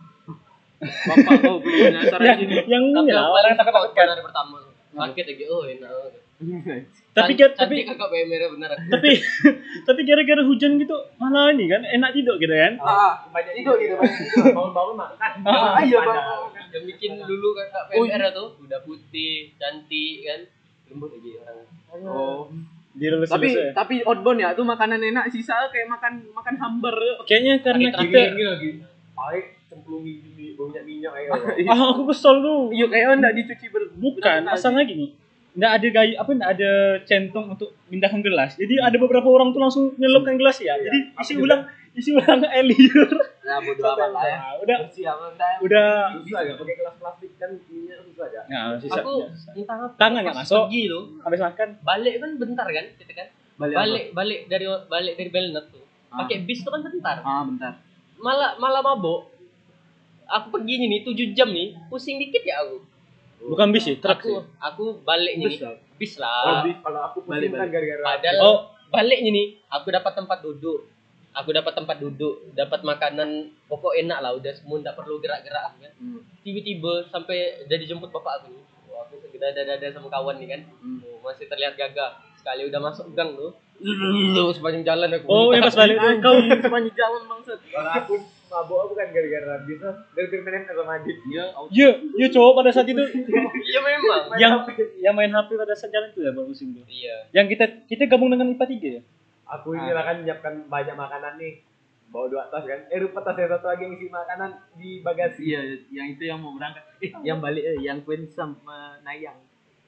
Bapak 0.78 1.34
kau 1.42 1.58
belum 1.60 1.90
nyasar 1.90 2.20
yang 2.26 2.38
aja 2.38 2.46
nih. 2.46 2.64
yang 2.70 2.84
ini 2.94 3.12
lah 3.12 3.34
orang 3.34 3.58
takut 3.58 3.74
takutkan 3.74 4.06
outbound 4.06 4.12
hari 4.14 4.24
pertama. 4.24 4.58
paket 4.98 5.26
lagi 5.30 5.46
oh 5.46 5.62
enak 5.62 5.92
Tapi 6.38 7.34
kan- 7.34 7.50
tapi 7.52 7.82
kakak 7.82 8.14
PMR 8.14 8.46
bener 8.54 8.70
tapi 8.70 9.10
tapi 9.90 10.00
gara-gara 10.06 10.46
hujan 10.46 10.78
gitu 10.78 10.94
malah 11.18 11.50
ini 11.50 11.66
kan 11.66 11.82
enak 11.82 12.14
tidur 12.14 12.38
gitu 12.38 12.54
kan. 12.54 12.78
Ah, 12.78 13.26
banyak 13.28 13.58
tidur 13.58 13.74
gitu, 13.76 13.98
banyak 13.98 14.18
tidur. 14.22 14.54
Bangun-bangun 14.54 14.96
makan. 14.96 15.32
Ah, 15.42 15.82
iya, 15.82 15.98
Padahal 15.98 16.54
yang 16.70 16.84
bikin 16.86 17.12
dulu 17.18 17.58
kakak 17.58 17.84
PMR 17.90 18.30
tuh 18.32 18.54
udah 18.60 18.80
putih 18.86 19.50
cantik 19.58 20.16
kan 20.22 20.40
lembut 20.88 21.10
lagi 21.12 21.32
orang 21.38 21.58
Oh. 22.06 22.46
Dilulus 22.94 23.30
Tapi 23.30 23.50
tapi 23.72 23.96
outbound 24.04 24.38
ya 24.38 24.54
tuh 24.54 24.66
makanan 24.66 24.98
enak 25.00 25.30
sisa 25.30 25.70
kayak 25.70 25.86
makan 25.88 26.22
makan 26.32 26.56
hambar. 26.56 26.98
kayaknya 27.26 27.62
karena 27.62 27.90
Lagi 27.90 27.98
kita 28.04 28.20
lagi. 28.38 28.70
Gini, 29.78 30.54
baunya 30.54 30.82
minyak 30.82 31.12
kayak 31.12 31.30
gitu. 31.58 31.70
ah 31.74 31.82
aku 31.92 32.04
kesel 32.08 32.36
tuh. 32.40 32.70
Iya 32.70 32.86
kayak 32.88 33.18
enggak 33.18 33.34
dicuci 33.34 33.66
ber 33.70 33.84
Bukan, 33.92 34.40
masalahnya 34.46 34.86
gini. 34.86 35.06
Nggak 35.58 35.72
ada 35.74 35.88
gaya 35.90 36.14
apa 36.16 36.30
nggak 36.32 36.52
ada 36.54 36.72
centong 37.04 37.46
untuk 37.52 37.70
pindahkan 37.88 38.22
gelas. 38.22 38.54
Jadi 38.54 38.78
ada 38.78 38.94
beberapa 38.96 39.26
orang 39.26 39.50
tuh 39.50 39.60
langsung 39.60 39.84
nyelupkan 39.96 40.38
gelas 40.38 40.58
ya. 40.60 40.78
Jadi 40.78 41.18
isi 41.18 41.34
ulang 41.36 41.66
isi 41.92 42.14
ulang 42.14 42.46
air 42.54 42.62
liur. 42.64 43.10
Nah, 43.42 43.58
bodo 43.60 43.82
amat 43.88 44.10
lah 44.12 44.24
ya. 44.24 44.38
Udah 44.60 44.78
Bersih 44.86 45.08
udah 45.60 45.88
Susah 46.20 46.40
gak 46.44 46.58
pakai 46.58 46.76
gelas 46.76 46.96
plastik 46.96 47.32
kan 47.36 47.50
minyak 47.66 48.00
susah 48.06 48.26
aja. 48.28 48.42
Nah, 48.46 48.64
sisa. 48.78 49.00
aku 49.00 49.14
apa 49.66 49.86
Tangan 49.98 50.22
nggak 50.22 50.38
masuk. 50.38 50.64
pergi 50.64 50.82
tuh 50.86 51.04
habis 51.24 51.40
makan. 51.42 51.68
balik 51.82 52.14
kan 52.18 52.30
bentar 52.38 52.68
kan 52.68 52.86
kita 52.94 53.14
kan 53.16 53.28
Balik. 53.58 53.74
balik 53.74 54.06
balik 54.14 54.40
dari 54.46 54.66
balik 54.86 55.14
dari 55.16 55.30
Belnet 55.32 55.66
tuh 55.68 55.82
Ah. 56.08 56.22
pakai 56.22 56.46
bis 56.46 56.62
tuh 56.62 56.70
kan 56.70 56.80
bentar 56.80 57.18
Ah, 57.20 57.42
bentar. 57.42 57.74
malah 58.18 58.54
malah 58.56 58.80
mabok 58.80 59.28
aku 60.26 60.48
pergi 60.54 60.74
nih 60.82 61.02
7 61.02 61.34
jam 61.34 61.50
nih 61.50 61.74
pusing 61.88 62.16
dikit 62.16 62.44
ya 62.44 62.62
aku 62.62 62.80
Bukan 63.40 63.68
bis 63.70 63.84
sih, 63.84 63.96
truk 63.96 64.18
aku 64.18 64.32
sih. 64.34 64.44
aku 64.60 64.84
balik 65.02 65.34
Bis 65.36 65.40
nih 65.40 65.58
lah. 65.62 65.76
bis 65.96 66.14
Kalau 66.14 66.26
lah 66.26 66.62
di- 66.64 66.80
kalau 66.80 67.00
aku 67.04 67.18
Balik, 67.24 67.50
kan 67.52 67.68
gara-gara 67.68 68.02
padahal 68.04 68.38
Oh. 68.40 68.58
baliknya 68.88 69.32
nih 69.32 69.48
aku 69.68 69.88
dapat 69.90 70.14
tempat 70.14 70.40
duduk 70.40 70.80
aku 71.32 71.50
dapat 71.52 71.74
tempat 71.74 71.98
duduk 71.98 72.34
dapat 72.52 72.80
makanan 72.82 73.30
pokok 73.66 73.94
enak 73.96 74.20
lah 74.20 74.32
udah 74.32 74.50
semua 74.52 74.80
nggak 74.80 74.96
perlu 74.96 75.18
gerak-gerak 75.18 75.70
kan 75.72 75.92
Hmm. 75.96 76.22
tiba-tiba 76.40 77.06
sampai 77.06 77.38
udah 77.64 77.78
dijemput 77.78 78.10
bapak 78.10 78.34
aku 78.38 78.48
nih 78.50 78.64
Wah, 78.88 79.04
aku 79.04 79.20
segera 79.20 79.52
dada-dada 79.52 79.88
sama 79.92 80.08
kawan 80.08 80.38
nih 80.38 80.50
kan 80.50 80.62
Hmm. 80.76 81.00
Oh, 81.04 81.18
masih 81.22 81.46
terlihat 81.46 81.74
gagah 81.74 82.10
sekali 82.36 82.62
udah 82.64 82.80
masuk 82.80 83.06
gang 83.12 83.34
tuh 83.34 83.54
Lu 84.34 84.50
sepanjang 84.50 84.82
jalan 84.84 85.10
aku 85.12 85.26
Oh, 85.28 85.50
yang 85.52 85.62
pas 85.62 85.76
balik 85.76 85.96
tuh. 85.96 86.10
Kau 86.18 86.34
sepanjang 86.42 86.96
jalan 86.96 87.22
bangsat. 87.28 87.60
kalau 87.68 87.92
aku 87.94 88.14
mabuk 88.48 88.78
aku 88.80 88.94
kan 88.96 89.08
gara-gara 89.12 89.60
bisa 89.64 89.88
gara-gara 90.12 90.42
main 90.42 90.64
sama 90.66 90.94
Adit. 90.96 91.18
Iya, 91.26 91.44
Iya, 91.68 91.90
iya 92.16 92.28
cowok 92.32 92.54
pada 92.58 92.70
saat 92.72 92.88
itu 92.88 93.04
iya 93.62 93.80
memang 93.80 94.22
yang 94.36 94.54
yang 94.98 95.14
main 95.14 95.30
HP 95.30 95.50
pada 95.54 95.74
saat 95.74 95.92
jalan 95.92 96.10
itu 96.10 96.20
ya 96.22 96.32
Bang 96.32 96.48
Musim 96.48 96.72
tuh. 96.72 96.84
iya 96.88 97.28
Yang 97.32 97.46
kita 97.54 97.66
kita 97.86 98.04
gabung 98.08 98.32
dengan 98.32 98.48
IPA 98.50 98.66
3 98.66 98.96
ya. 98.98 99.02
Aku 99.48 99.72
ini 99.74 99.92
lah 99.92 100.04
kan 100.04 100.20
menyiapkan 100.20 100.54
banyak 100.68 100.96
makanan 100.96 101.36
nih. 101.38 101.64
Bawa 102.08 102.28
dua 102.28 102.48
tas 102.48 102.64
kan. 102.64 102.88
Eh 102.88 103.00
lupa 103.00 103.20
tas 103.20 103.36
yang 103.36 103.52
satu 103.52 103.68
lagi 103.68 103.84
yang 103.84 103.94
isi 103.96 104.08
makanan 104.08 104.50
di 104.76 105.00
bagasi. 105.00 105.44
Iya, 105.44 105.62
yang 105.92 106.08
itu 106.16 106.24
yang 106.24 106.40
mau 106.40 106.56
berangkat. 106.56 106.84
Eh, 107.00 107.12
yang 107.22 107.40
balik 107.40 107.64
eh, 107.64 107.80
yang 107.80 108.00
Queen 108.02 108.24
sama 108.26 108.96
Nayang. 109.04 109.36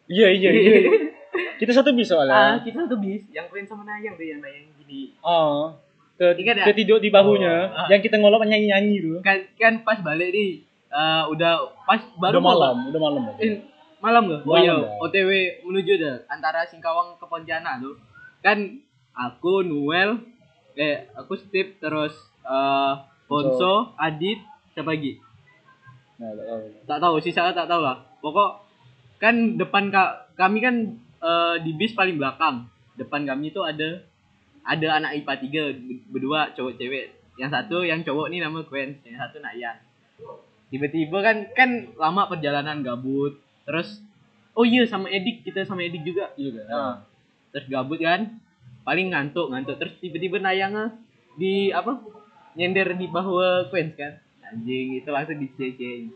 Iya, 0.07 0.27
iya, 0.31 0.49
iya. 0.51 0.75
kita 1.59 1.71
satu 1.71 1.91
bis 1.91 2.07
Ah, 2.07 2.19
soalnya. 2.19 2.59
kita 2.59 2.83
satu 2.83 2.99
bis. 2.99 3.23
Yang 3.31 3.47
Queen 3.51 3.63
sama 3.63 3.83
Nayang 3.83 4.15
tuh 4.15 4.27
yang 4.27 4.39
Nayang 4.39 4.67
gini. 4.75 5.15
Oh. 5.23 5.75
Ke, 6.19 6.35
Ingat 6.35 6.55
ya? 6.59 6.65
ke 6.67 6.75
tidur 6.75 6.99
di 6.99 7.07
bahunya, 7.07 7.55
Oh, 7.65 7.79
ah. 7.79 7.87
yang 7.87 8.03
kita 8.03 8.19
ngolok 8.19 8.43
nyanyi-nyanyi 8.43 8.95
tuh. 8.99 9.17
Kan 9.23 9.47
kan 9.55 9.73
pas 9.81 10.03
balik 10.03 10.29
nih 10.29 10.59
eh, 10.89 11.23
udah 11.25 11.51
pas 11.87 12.03
baru 12.13 12.35
udah 12.35 12.43
mau- 12.43 12.51
malam, 12.51 12.75
udah 12.91 12.99
malam. 12.99 13.21
Eh, 13.39 13.63
malam 13.99 14.23
gak? 14.27 14.41
Oh 14.41 14.51
Malam, 14.51 14.59
iya, 14.59 14.75
Bang. 14.75 14.99
OTW 15.01 15.29
menuju 15.63 15.93
dah 15.95 16.15
antara 16.27 16.67
Singkawang 16.67 17.15
ke 17.15 17.23
Pontianak 17.23 17.79
tuh. 17.79 17.95
Kan 18.39 18.83
aku 19.11 19.63
Noel, 19.63 20.19
eh 20.73 21.07
aku 21.13 21.35
Steve 21.35 21.79
terus 21.79 22.11
Ponso, 23.25 23.93
Adit, 23.95 24.41
siapa 24.73 24.91
lagi? 24.91 25.21
Nah, 26.17 26.33
tak 26.33 26.45
tahu. 26.45 26.61
Tak 26.83 26.99
tahu, 26.99 27.15
sisa 27.21 27.53
tak 27.53 27.67
tahu 27.69 27.79
lah. 27.79 27.95
Pokok 28.19 28.51
kan 29.17 29.55
depan 29.55 29.87
ka, 29.87 30.03
kami 30.33 30.59
kan 30.59 30.75
eh, 31.19 31.55
di 31.61 31.71
bis 31.73 31.93
paling 31.93 32.17
belakang. 32.17 32.67
Depan 32.95 33.23
kami 33.23 33.51
tuh 33.51 33.63
ada 33.63 34.03
ada 34.69 34.87
anak 35.01 35.17
IPA 35.17 35.33
3 35.81 36.13
berdua 36.13 36.53
cowok 36.53 36.77
cewek. 36.77 37.17
Yang 37.41 37.49
satu 37.57 37.81
yang 37.81 38.05
cowok 38.05 38.29
nih 38.29 38.39
nama 38.45 38.61
Gwen, 38.61 39.01
yang 39.01 39.17
satu 39.17 39.41
Nayan. 39.41 39.77
Tiba-tiba 40.69 41.17
kan 41.25 41.37
kan 41.57 41.69
lama 41.97 42.29
perjalanan 42.29 42.85
gabut. 42.85 43.41
Terus 43.65 44.05
oh 44.53 44.61
iya 44.61 44.85
sama 44.85 45.09
Edik 45.09 45.41
kita 45.41 45.65
sama 45.65 45.81
Edik 45.81 46.05
juga. 46.05 46.29
Iya 46.37 46.61
kan? 46.61 46.65
Nah, 46.69 46.95
terus 47.49 47.65
gabut 47.65 47.97
kan 47.97 48.37
paling 48.85 49.09
ngantuk 49.09 49.49
ngantuk 49.49 49.81
terus 49.81 49.97
tiba-tiba 49.97 50.37
Nayang 50.37 51.01
di 51.37 51.73
apa 51.73 51.97
nyender 52.53 52.93
di 52.93 53.09
bahu 53.09 53.69
Queens 53.73 53.93
kan 53.97 54.21
anjing 54.45 54.97
itu 54.97 55.09
langsung 55.09 55.37
dicecein 55.37 56.09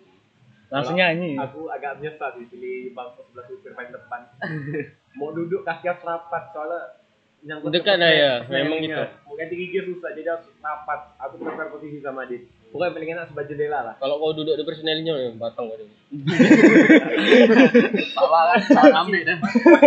Langsung 0.74 0.98
nyanyi. 0.98 1.38
Aku 1.38 1.70
agak 1.70 2.02
menyesal 2.02 2.34
sih 2.34 2.50
pilih 2.50 2.98
bangku 2.98 3.22
sebelah 3.30 3.46
supir 3.46 3.78
paling 3.78 3.94
depan. 3.94 4.26
Mau 5.22 5.30
duduk 5.30 5.62
kaki 5.62 5.86
rapat 5.86 6.50
soalnya 6.50 6.98
nyangkut 7.44 7.70
Dekat 7.76 8.00
lah 8.00 8.12
ya, 8.12 8.34
memang 8.48 8.80
gitu. 8.80 9.04
Mau 9.28 9.36
ganti 9.36 9.56
gigi 9.60 9.80
susah 9.84 10.10
jadi 10.16 10.30
harus 10.32 10.48
rapat. 10.64 11.00
Aku 11.20 11.36
tukar 11.40 11.68
posisi 11.68 12.00
sama 12.00 12.24
Adit. 12.24 12.48
Pokoknya 12.72 12.92
paling 12.98 13.10
enak 13.14 13.26
sebelah 13.30 13.46
jendela 13.46 13.80
lah. 13.86 13.94
kalau 14.02 14.18
kau 14.18 14.34
duduk 14.34 14.58
di 14.58 14.66
personelnya 14.66 15.14
ya 15.14 15.30
batang 15.38 15.70
kau 15.70 15.78
dulu 15.78 15.94
salah 18.18 18.50
kan 18.50 18.60
salah 18.66 19.06
ambil 19.06 19.22
dah 19.22 19.38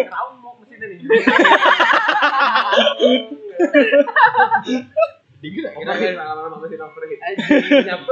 Kau 0.07 0.29
mau 0.39 0.55
mesin 0.63 0.79
ini. 0.87 1.03
Kira 5.37 5.69
kira 5.71 6.13
lama-lama 6.17 6.57
mesin 6.59 6.81
over 6.81 7.03
gitu. 7.05 7.21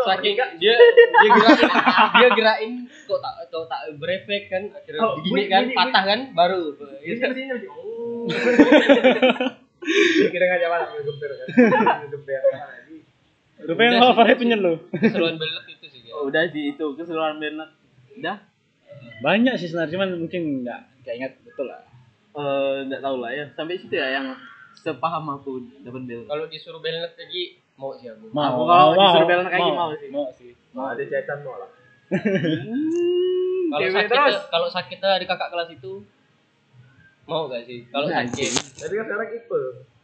Saking 0.04 0.34
dia 0.54 0.74
dia 0.76 1.28
gerakin 1.30 1.68
dia 2.14 2.28
gerakin 2.30 2.72
kok 3.02 3.18
tak 3.18 3.34
kok 3.48 3.64
tak 3.66 3.80
berefek 3.96 4.42
kan 4.46 4.62
akhirnya 4.70 5.00
Oh, 5.00 5.16
begini 5.18 5.42
kan 5.46 5.62
bunyi- 5.64 5.74
patah 5.74 6.02
kan 6.04 6.20
baru 6.30 6.60
kan 6.78 7.28
mesinnya. 7.30 7.56
Oh. 7.66 8.28
Kira 10.24 10.44
nggak 10.46 10.60
jalan 10.60 10.80
ngegempir 10.90 11.30
kan. 11.30 11.46
Ngegempir 12.02 12.40
kan. 12.40 12.52
Rupanya 13.56 13.90
sih. 13.90 14.00
favorit 14.10 14.37
punya 14.37 14.56
lo. 14.56 14.72
keseruan 14.92 15.34
belet 15.34 15.64
itu 15.66 15.87
sih 15.88 16.00
Oh, 16.10 16.28
udah 16.28 16.42
sih 16.46 16.70
itu 16.70 16.84
keseluruhan 16.94 17.37
benak 17.38 17.70
udah 18.14 18.37
Banyak 19.16 19.54
sih 19.54 19.66
sebenarnya, 19.66 19.92
cuman 19.92 20.08
mungkin 20.18 20.42
nggak 20.60 20.80
nggak 21.00 21.14
ingat 21.16 21.32
betul 21.42 21.66
lah. 21.66 21.80
eh 22.32 22.76
nggak 22.84 23.00
tahu 23.00 23.16
lah 23.16 23.30
ya 23.30 23.44
sampai 23.50 23.74
situ 23.74 23.92
ya 23.92 24.10
yang 24.12 24.26
sepaham 24.74 25.24
aku 25.30 25.50
dapat 25.80 26.02
bel 26.04 26.22
kalau 26.24 26.44
disuruh 26.46 26.78
belet 26.78 27.10
lagi 27.10 27.44
mau 27.74 27.90
sih 27.92 28.06
aku 28.06 28.26
Aku 28.28 28.62
kalau 28.64 28.92
disuruh 28.92 29.26
belajar 29.26 29.46
lagi 29.48 29.70
mau 29.70 29.90
sih. 29.92 30.08
Mau 30.08 30.26
sih. 30.30 30.50
Mau 30.70 30.87
ada 30.87 31.02
cecan 31.02 31.38
mau 31.40 31.54
lah. 31.56 31.70
kalau 33.66 33.80
Cewek 33.80 33.94
sakit 33.96 34.10
terus. 34.10 34.37
kalau 34.48 34.68
sakit 34.68 34.98
di 35.00 35.26
kakak 35.26 35.48
kelas 35.48 35.68
itu 35.70 35.92
mau 37.24 37.48
gak 37.48 37.64
sih 37.64 37.88
kalau 37.88 38.06
Nah, 38.06 38.20
sakit 38.22 38.50
Tapi 38.76 38.92
kan 38.92 39.04
sekarang 39.04 39.30
itu. 39.32 39.60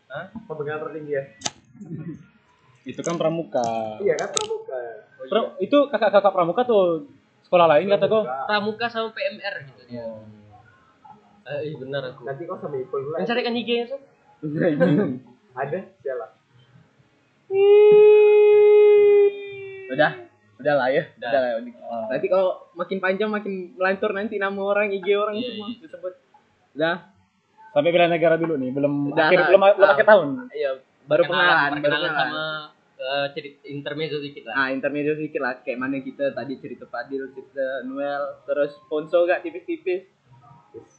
Hah? 0.09 0.25
Pemegang 0.43 0.81
tertinggi 0.81 1.13
ya. 1.13 1.25
Itu 2.83 3.01
kan 3.01 3.15
pramuka. 3.15 4.01
Iya 4.01 4.15
kan 4.17 4.29
pramuka. 4.33 4.79
Pra- 5.21 5.55
itu 5.59 5.79
kakak-kakak 5.87 6.33
pramuka 6.33 6.63
tuh 6.65 7.07
sekolah 7.45 7.67
lain 7.69 7.87
kata 7.89 8.07
kau. 8.07 8.23
Pramuka. 8.23 8.47
pramuka 8.47 8.87
sama 8.89 9.09
PMR 9.11 9.55
gitu 9.65 9.83
dia 9.87 10.07
eh 11.43 11.67
iya 11.67 11.77
benar 11.77 12.03
aku 12.07 12.23
Nanti 12.23 12.43
kau 12.47 12.55
sama 12.55 12.79
Ipul 12.79 13.01
pula. 13.03 13.17
mencarikan 13.19 13.51
IG-nya 13.53 13.85
tuh 13.89 14.01
Ada, 15.61 15.79
sialah. 16.01 16.31
udah 19.91 20.11
udah 20.57 20.75
lah 20.77 20.89
ya 20.89 21.03
Udah. 21.11 21.29
udah 21.29 21.41
lah 21.41 21.51
ya. 21.51 21.59
nanti 22.09 22.27
kalau 22.27 22.49
makin 22.73 22.99
panjang 22.99 23.27
makin 23.27 23.53
melantur 23.75 24.11
nanti 24.13 24.37
nama 24.37 24.61
orang 24.61 24.93
IG 24.93 25.09
orang 25.13 25.35
Iya, 25.35 25.49
semua 25.51 25.67
iya. 25.67 25.79
disebut 25.81 26.15
udah 26.73 26.97
Sampai 27.71 27.91
bela 27.91 28.07
negara 28.07 28.35
dulu 28.35 28.55
nih, 28.57 28.71
belum 28.73 29.15
Udah, 29.15 29.31
akhir 29.31 29.39
nah, 29.41 29.47
belum 29.49 29.61
belum 29.73 29.79
ah. 29.81 29.95
akhir 29.95 30.07
tahun. 30.09 30.29
iya 30.53 30.71
baru 31.03 31.23
pengenalan 31.25 31.59
baru 31.69 31.75
pengenalan 31.77 32.11
sama 32.13 32.43
eh, 32.97 33.27
cerita 33.33 33.59
intermezzo 33.65 34.17
dikit 34.19 34.43
lah 34.45 34.55
Nah, 34.57 34.69
intermezzo 34.71 35.13
sedikit 35.17 35.41
lah 35.41 35.53
kayak 35.57 35.79
mana 35.79 35.97
kita 35.99 36.25
tadi 36.31 36.55
cerita 36.57 36.85
Fadil, 36.85 37.31
cerita 37.31 37.67
Noel, 37.83 38.23
terus 38.45 38.75
Ponso 38.85 39.23
gak 39.25 39.41
tipis-tipis. 39.41 40.07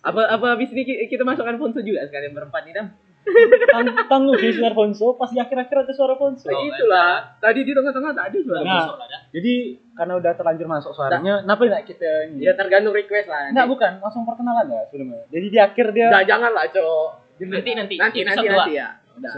Apa 0.01 0.31
apa 0.31 0.45
habis 0.49 0.67
ini 0.69 0.83
ki- 0.83 1.07
kita 1.07 1.23
masukkan 1.23 1.55
Ponso 1.55 1.79
juga 1.79 2.03
sekalian 2.03 2.33
berempat 2.33 2.63
nih, 2.63 2.73
Dam. 2.73 2.87
Tang 3.21 3.85
tangguh 4.07 4.35
sih 4.35 4.51
suara 4.51 4.73
Fonso, 4.73 5.13
pas 5.13 5.29
di 5.29 5.37
akhir-akhir 5.37 5.77
ada 5.79 5.93
suara 5.93 6.15
Fonso. 6.15 6.45
Nah, 6.45 6.57
Oh, 6.57 6.65
itulah. 6.65 7.11
Tadi 7.37 7.59
di 7.61 7.71
tengah-tengah 7.71 8.11
tak 8.11 8.25
ada 8.27 8.37
suara. 8.41 8.61
Nah, 8.61 8.85
ada 8.97 9.17
Jadi 9.29 9.53
karena 9.93 10.13
udah 10.17 10.31
terlanjur 10.33 10.67
masuk 10.67 10.91
suaranya, 10.91 11.33
kenapa 11.39 11.61
enggak 11.63 11.85
kita 11.87 12.09
ini? 12.27 12.41
Ya 12.41 12.53
tergantung 12.53 12.91
request 12.91 13.27
lah. 13.27 13.47
Enggak, 13.47 13.67
bukan, 13.69 13.91
langsung 14.01 14.23
perkenalan 14.25 14.65
ya 14.67 14.81
sebelumnya. 14.89 15.21
Jadi 15.29 15.47
di 15.47 15.59
akhir 15.59 15.85
dia 15.91 16.07
Nah, 16.09 16.23
jangan 16.23 16.51
lah, 16.51 16.65
Cok. 16.67 17.09
nanti 17.41 17.71
nanti 17.73 17.95
Nanti 17.95 18.19
nanti 18.23 18.73
ya. 18.73 18.87
Udah. 19.15 19.31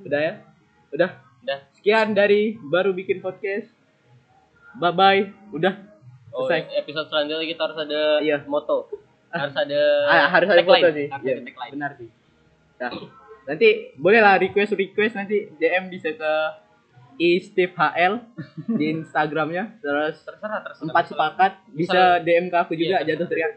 Udah 0.00 0.20
ya? 0.20 0.32
Udah. 0.92 1.10
Udah. 1.42 1.58
Sekian 1.72 2.12
dari 2.12 2.56
baru 2.58 2.92
bikin 2.92 3.18
podcast. 3.18 3.68
Bye 4.74 4.92
bye. 4.92 5.20
Udah. 5.50 5.74
Oh, 6.28 6.44
Selesai. 6.44 6.66
episode 6.76 7.06
selanjutnya 7.06 7.46
kita 7.46 7.62
harus 7.62 7.78
ada 7.78 8.00
Iya. 8.18 8.42
moto 8.44 8.90
harus 9.30 9.54
ada 9.54 9.80
Ah, 10.04 10.26
harus 10.28 10.46
ada 10.46 10.58
tagline. 10.58 10.82
foto 10.82 10.88
sih. 10.92 11.06
Harus 11.06 11.22
Iya, 11.22 11.32
ada 11.32 11.42
tagline. 11.44 11.72
benar 11.72 11.90
sih. 11.94 12.08
Nah, 12.84 12.92
nanti 13.48 13.68
boleh 13.96 14.20
lah 14.20 14.36
request 14.36 14.76
request 14.76 15.16
nanti 15.16 15.48
DM 15.56 15.88
bisa 15.88 16.12
ke 16.12 16.32
istifhl 17.16 18.20
di 18.78 18.84
Instagramnya. 18.92 19.80
Terus 19.80 20.20
terserah 20.20 20.60
terserah. 20.60 20.84
empat 20.90 21.04
sepakat 21.08 21.52
bisa 21.72 22.20
DM 22.20 22.52
ke 22.52 22.56
aku 22.60 22.76
juga 22.76 23.00
Iya, 23.00 23.16
jatuh 23.16 23.26
teriak. 23.30 23.50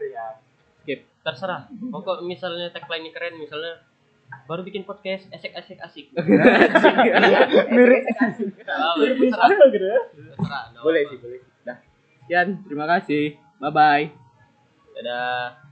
Skip. 0.80 1.00
Terserah. 1.20 1.68
Pokok 1.68 2.24
misalnya 2.24 2.72
tagline 2.72 3.12
keren 3.12 3.36
misalnya 3.36 3.84
baru 4.48 4.64
bikin 4.64 4.88
podcast 4.88 5.28
asik. 5.36 5.52
Asik 5.52 5.76
asik. 5.82 6.06
Mirip 7.68 8.02
mirip 8.96 9.16
terserah. 9.20 9.44
apa 9.44 9.64
gitu 9.68 9.86
ya? 9.86 10.00
terserah 10.16 10.64
boleh 10.80 11.02
sih 11.04 11.18
boleh. 11.20 11.40
Dah. 11.68 11.76
Sekian 12.24 12.48
terima 12.64 12.86
kasih. 12.88 13.36
Bye 13.58 13.72
bye 13.74 14.04
dadah 14.98 15.67